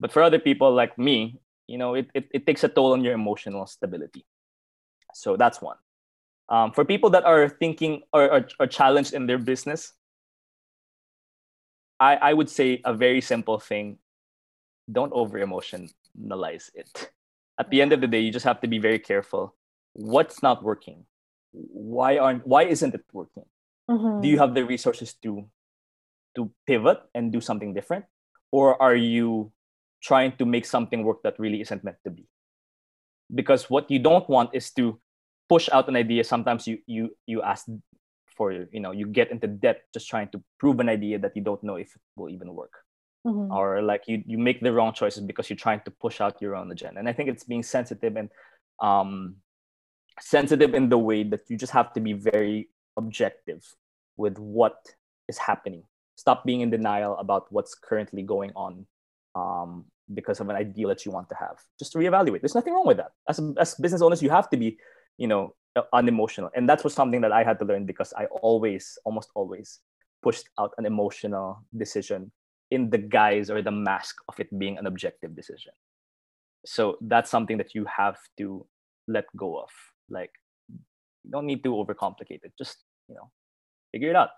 But 0.00 0.10
for 0.12 0.22
other 0.22 0.38
people 0.38 0.72
like 0.72 0.98
me, 0.98 1.40
you 1.68 1.78
know, 1.78 1.94
it 1.94 2.10
it, 2.14 2.28
it 2.32 2.46
takes 2.46 2.64
a 2.64 2.68
toll 2.68 2.92
on 2.92 3.04
your 3.04 3.14
emotional 3.14 3.66
stability. 3.66 4.26
So 5.14 5.36
that's 5.36 5.60
one. 5.60 5.76
Um, 6.48 6.72
for 6.72 6.84
people 6.84 7.10
that 7.10 7.24
are 7.24 7.48
thinking 7.48 8.02
or, 8.12 8.46
or 8.58 8.66
challenged 8.66 9.14
in 9.14 9.26
their 9.26 9.38
business, 9.38 9.92
I, 12.00 12.16
I 12.16 12.32
would 12.32 12.50
say 12.50 12.80
a 12.84 12.92
very 12.92 13.20
simple 13.20 13.58
thing 13.60 13.98
don't 14.90 15.12
over 15.12 15.38
emotionalize 15.38 16.70
it. 16.74 17.10
At 17.58 17.70
the 17.70 17.82
end 17.82 17.92
of 17.92 18.00
the 18.00 18.06
day, 18.08 18.20
you 18.20 18.32
just 18.32 18.44
have 18.46 18.60
to 18.60 18.68
be 18.68 18.78
very 18.78 18.98
careful. 18.98 19.54
What's 19.92 20.42
not 20.42 20.62
working? 20.62 21.04
Why 21.52 22.16
aren't 22.16 22.46
why 22.46 22.64
isn't 22.64 22.94
it 22.94 23.04
working? 23.12 23.44
Mhm. 23.90 24.22
Do 24.22 24.28
you 24.28 24.38
have 24.38 24.54
the 24.54 24.64
resources 24.64 25.14
to 25.20 25.48
to 26.36 26.50
pivot 26.66 27.02
and 27.14 27.30
do 27.30 27.40
something 27.40 27.74
different? 27.74 28.06
Or 28.50 28.80
are 28.80 28.96
you 28.96 29.52
trying 30.00 30.36
to 30.40 30.44
make 30.46 30.64
something 30.64 31.04
work 31.04 31.22
that 31.22 31.38
really 31.38 31.60
isn't 31.60 31.84
meant 31.84 32.00
to 32.04 32.10
be? 32.10 32.24
Because 33.32 33.68
what 33.68 33.90
you 33.90 33.98
don't 33.98 34.28
want 34.28 34.54
is 34.54 34.72
to 34.80 35.00
push 35.48 35.68
out 35.72 35.88
an 35.88 35.96
idea. 35.96 36.24
Sometimes 36.24 36.66
you 36.66 36.80
you 36.86 37.16
you 37.26 37.42
ask 37.42 37.68
for 38.32 38.52
you 38.52 38.80
know 38.80 38.92
you 38.96 39.06
get 39.06 39.30
into 39.30 39.46
debt 39.46 39.84
just 39.92 40.08
trying 40.08 40.28
to 40.32 40.40
prove 40.56 40.80
an 40.80 40.88
idea 40.88 41.18
that 41.20 41.36
you 41.36 41.44
don't 41.44 41.62
know 41.62 41.76
if 41.76 41.92
it 41.94 42.02
will 42.16 42.32
even 42.32 42.54
work 42.56 42.72
Mhm. 43.26 43.50
or 43.54 43.82
like 43.82 44.08
you 44.08 44.22
you 44.26 44.36
make 44.38 44.60
the 44.60 44.72
wrong 44.72 44.92
choices 44.92 45.22
because 45.22 45.48
you're 45.48 45.56
trying 45.66 45.80
to 45.84 45.90
push 45.92 46.20
out 46.20 46.42
your 46.42 46.56
own 46.56 46.70
agenda. 46.72 46.98
And 46.98 47.08
i 47.08 47.12
think 47.12 47.28
it's 47.28 47.44
being 47.44 47.62
sensitive 47.62 48.16
and 48.16 48.28
um 48.80 49.36
sensitive 50.20 50.74
in 50.74 50.88
the 50.88 50.98
way 50.98 51.22
that 51.22 51.42
you 51.48 51.56
just 51.56 51.72
have 51.72 51.92
to 51.94 52.00
be 52.00 52.12
very 52.12 52.68
objective 52.96 53.62
with 54.16 54.38
what 54.38 54.76
is 55.28 55.38
happening. 55.38 55.84
Stop 56.16 56.44
being 56.44 56.60
in 56.60 56.70
denial 56.70 57.16
about 57.16 57.46
what's 57.50 57.74
currently 57.74 58.22
going 58.22 58.52
on 58.56 58.86
um 59.34 59.84
because 60.12 60.40
of 60.40 60.48
an 60.50 60.56
ideal 60.56 60.88
that 60.88 61.06
you 61.06 61.12
want 61.12 61.28
to 61.28 61.34
have. 61.36 61.56
Just 61.78 61.94
reevaluate. 61.94 62.40
There's 62.42 62.54
nothing 62.54 62.74
wrong 62.74 62.86
with 62.86 62.98
that. 62.98 63.12
As 63.28 63.38
as 63.56 63.74
business 63.76 64.02
owners 64.02 64.20
you 64.22 64.30
have 64.30 64.50
to 64.50 64.56
be 64.56 64.78
you 65.16 65.28
know 65.28 65.54
uh, 65.76 65.82
unemotional. 65.92 66.50
And 66.54 66.68
that 66.68 66.82
was 66.84 66.92
something 66.92 67.20
that 67.22 67.32
i 67.32 67.42
had 67.44 67.58
to 67.60 67.64
learn 67.64 67.86
because 67.86 68.12
i 68.18 68.24
always 68.42 68.98
almost 69.06 69.30
always 69.34 69.78
pushed 70.22 70.48
out 70.58 70.72
an 70.78 70.84
emotional 70.86 71.64
decision 71.76 72.30
in 72.72 72.88
the 72.88 72.96
guise 72.96 73.52
or 73.52 73.60
the 73.60 73.70
mask 73.70 74.16
of 74.32 74.40
it 74.40 74.48
being 74.56 74.80
an 74.80 74.88
objective 74.88 75.36
decision. 75.36 75.76
So 76.64 76.96
that's 77.04 77.28
something 77.28 77.60
that 77.60 77.76
you 77.76 77.84
have 77.84 78.16
to 78.40 78.64
let 79.06 79.28
go 79.36 79.60
of. 79.60 79.68
Like, 80.08 80.32
you 80.72 81.28
don't 81.28 81.44
need 81.44 81.62
to 81.68 81.76
overcomplicate 81.76 82.40
it. 82.48 82.56
Just, 82.56 82.80
you 83.08 83.14
know, 83.14 83.28
figure 83.92 84.08
it 84.08 84.16
out. 84.16 84.32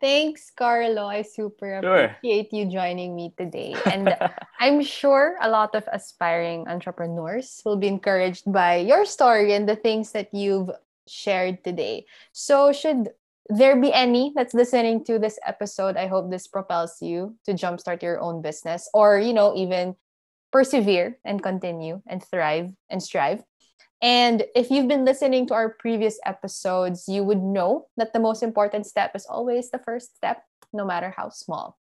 Thanks, 0.00 0.50
Carlo. 0.50 1.06
I 1.06 1.22
super 1.22 1.78
Sure. 1.80 2.10
appreciate 2.18 2.52
you 2.52 2.66
joining 2.66 3.14
me 3.14 3.32
today. 3.38 3.74
And 3.86 4.10
I'm 4.60 4.82
sure 4.82 5.38
a 5.40 5.48
lot 5.48 5.74
of 5.78 5.86
aspiring 5.92 6.66
entrepreneurs 6.66 7.62
will 7.64 7.78
be 7.78 7.86
encouraged 7.86 8.50
by 8.50 8.82
your 8.82 9.06
story 9.06 9.54
and 9.54 9.68
the 9.68 9.78
things 9.78 10.10
that 10.12 10.34
you've 10.34 10.70
shared 11.06 11.62
today. 11.62 12.06
So, 12.32 12.72
should 12.72 13.14
there 13.58 13.80
be 13.80 13.92
any 13.92 14.32
that's 14.34 14.54
listening 14.54 15.04
to 15.04 15.18
this 15.18 15.38
episode, 15.46 15.96
I 15.96 16.06
hope 16.06 16.30
this 16.30 16.46
propels 16.46 16.96
you 17.00 17.36
to 17.46 17.52
jumpstart 17.52 18.02
your 18.02 18.20
own 18.20 18.42
business 18.42 18.88
or, 18.94 19.18
you 19.18 19.32
know, 19.32 19.54
even 19.56 19.96
persevere 20.52 21.18
and 21.24 21.42
continue 21.42 22.02
and 22.06 22.22
thrive 22.22 22.70
and 22.90 23.02
strive. 23.02 23.42
And 24.02 24.44
if 24.54 24.70
you've 24.70 24.88
been 24.88 25.04
listening 25.04 25.46
to 25.46 25.54
our 25.54 25.70
previous 25.78 26.18
episodes, 26.26 27.06
you 27.08 27.22
would 27.24 27.42
know 27.42 27.86
that 27.96 28.12
the 28.12 28.20
most 28.20 28.42
important 28.42 28.86
step 28.86 29.12
is 29.14 29.26
always 29.26 29.70
the 29.70 29.78
first 29.78 30.16
step, 30.16 30.42
no 30.72 30.84
matter 30.84 31.14
how 31.16 31.30
small. 31.30 31.78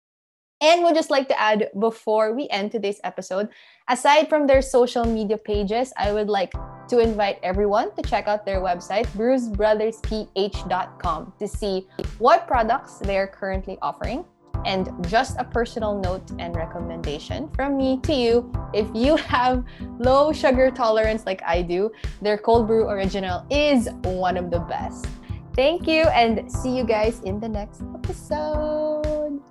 And 0.62 0.86
we'd 0.86 0.94
just 0.94 1.10
like 1.10 1.28
to 1.30 1.40
add 1.40 1.72
before 1.80 2.34
we 2.34 2.48
end 2.50 2.72
today's 2.72 3.00
episode, 3.04 3.50
aside 3.90 4.30
from 4.30 4.46
their 4.46 4.62
social 4.62 5.04
media 5.04 5.38
pages, 5.38 5.92
I 5.98 6.14
would 6.14 6.30
like 6.30 6.54
to 6.90 7.00
invite 7.00 7.40
everyone 7.42 7.96
to 7.96 8.04
check 8.04 8.28
out 8.28 8.46
their 8.46 8.62
website, 8.62 9.08
brewsbrothers.ph.com, 9.18 11.34
to 11.40 11.48
see 11.48 11.88
what 12.20 12.48
products 12.48 13.00
they 13.00 13.18
are 13.18 13.26
currently 13.26 13.80
offering. 13.82 14.24
And 14.64 14.92
just 15.10 15.38
a 15.40 15.44
personal 15.44 15.98
note 15.98 16.30
and 16.38 16.56
recommendation 16.56 17.50
from 17.56 17.76
me 17.76 18.00
to 18.04 18.14
you 18.14 18.54
if 18.76 18.88
you 18.94 19.16
have 19.18 19.66
low 19.98 20.32
sugar 20.32 20.70
tolerance 20.70 21.26
like 21.26 21.42
I 21.44 21.64
do, 21.64 21.92
their 22.22 22.38
cold 22.38 22.68
brew 22.68 22.88
original 22.90 23.44
is 23.50 23.90
one 24.04 24.38
of 24.38 24.52
the 24.52 24.60
best. 24.60 25.08
Thank 25.56 25.88
you 25.88 26.04
and 26.14 26.52
see 26.52 26.78
you 26.78 26.84
guys 26.84 27.22
in 27.22 27.40
the 27.40 27.50
next 27.50 27.82
episode. 27.96 29.42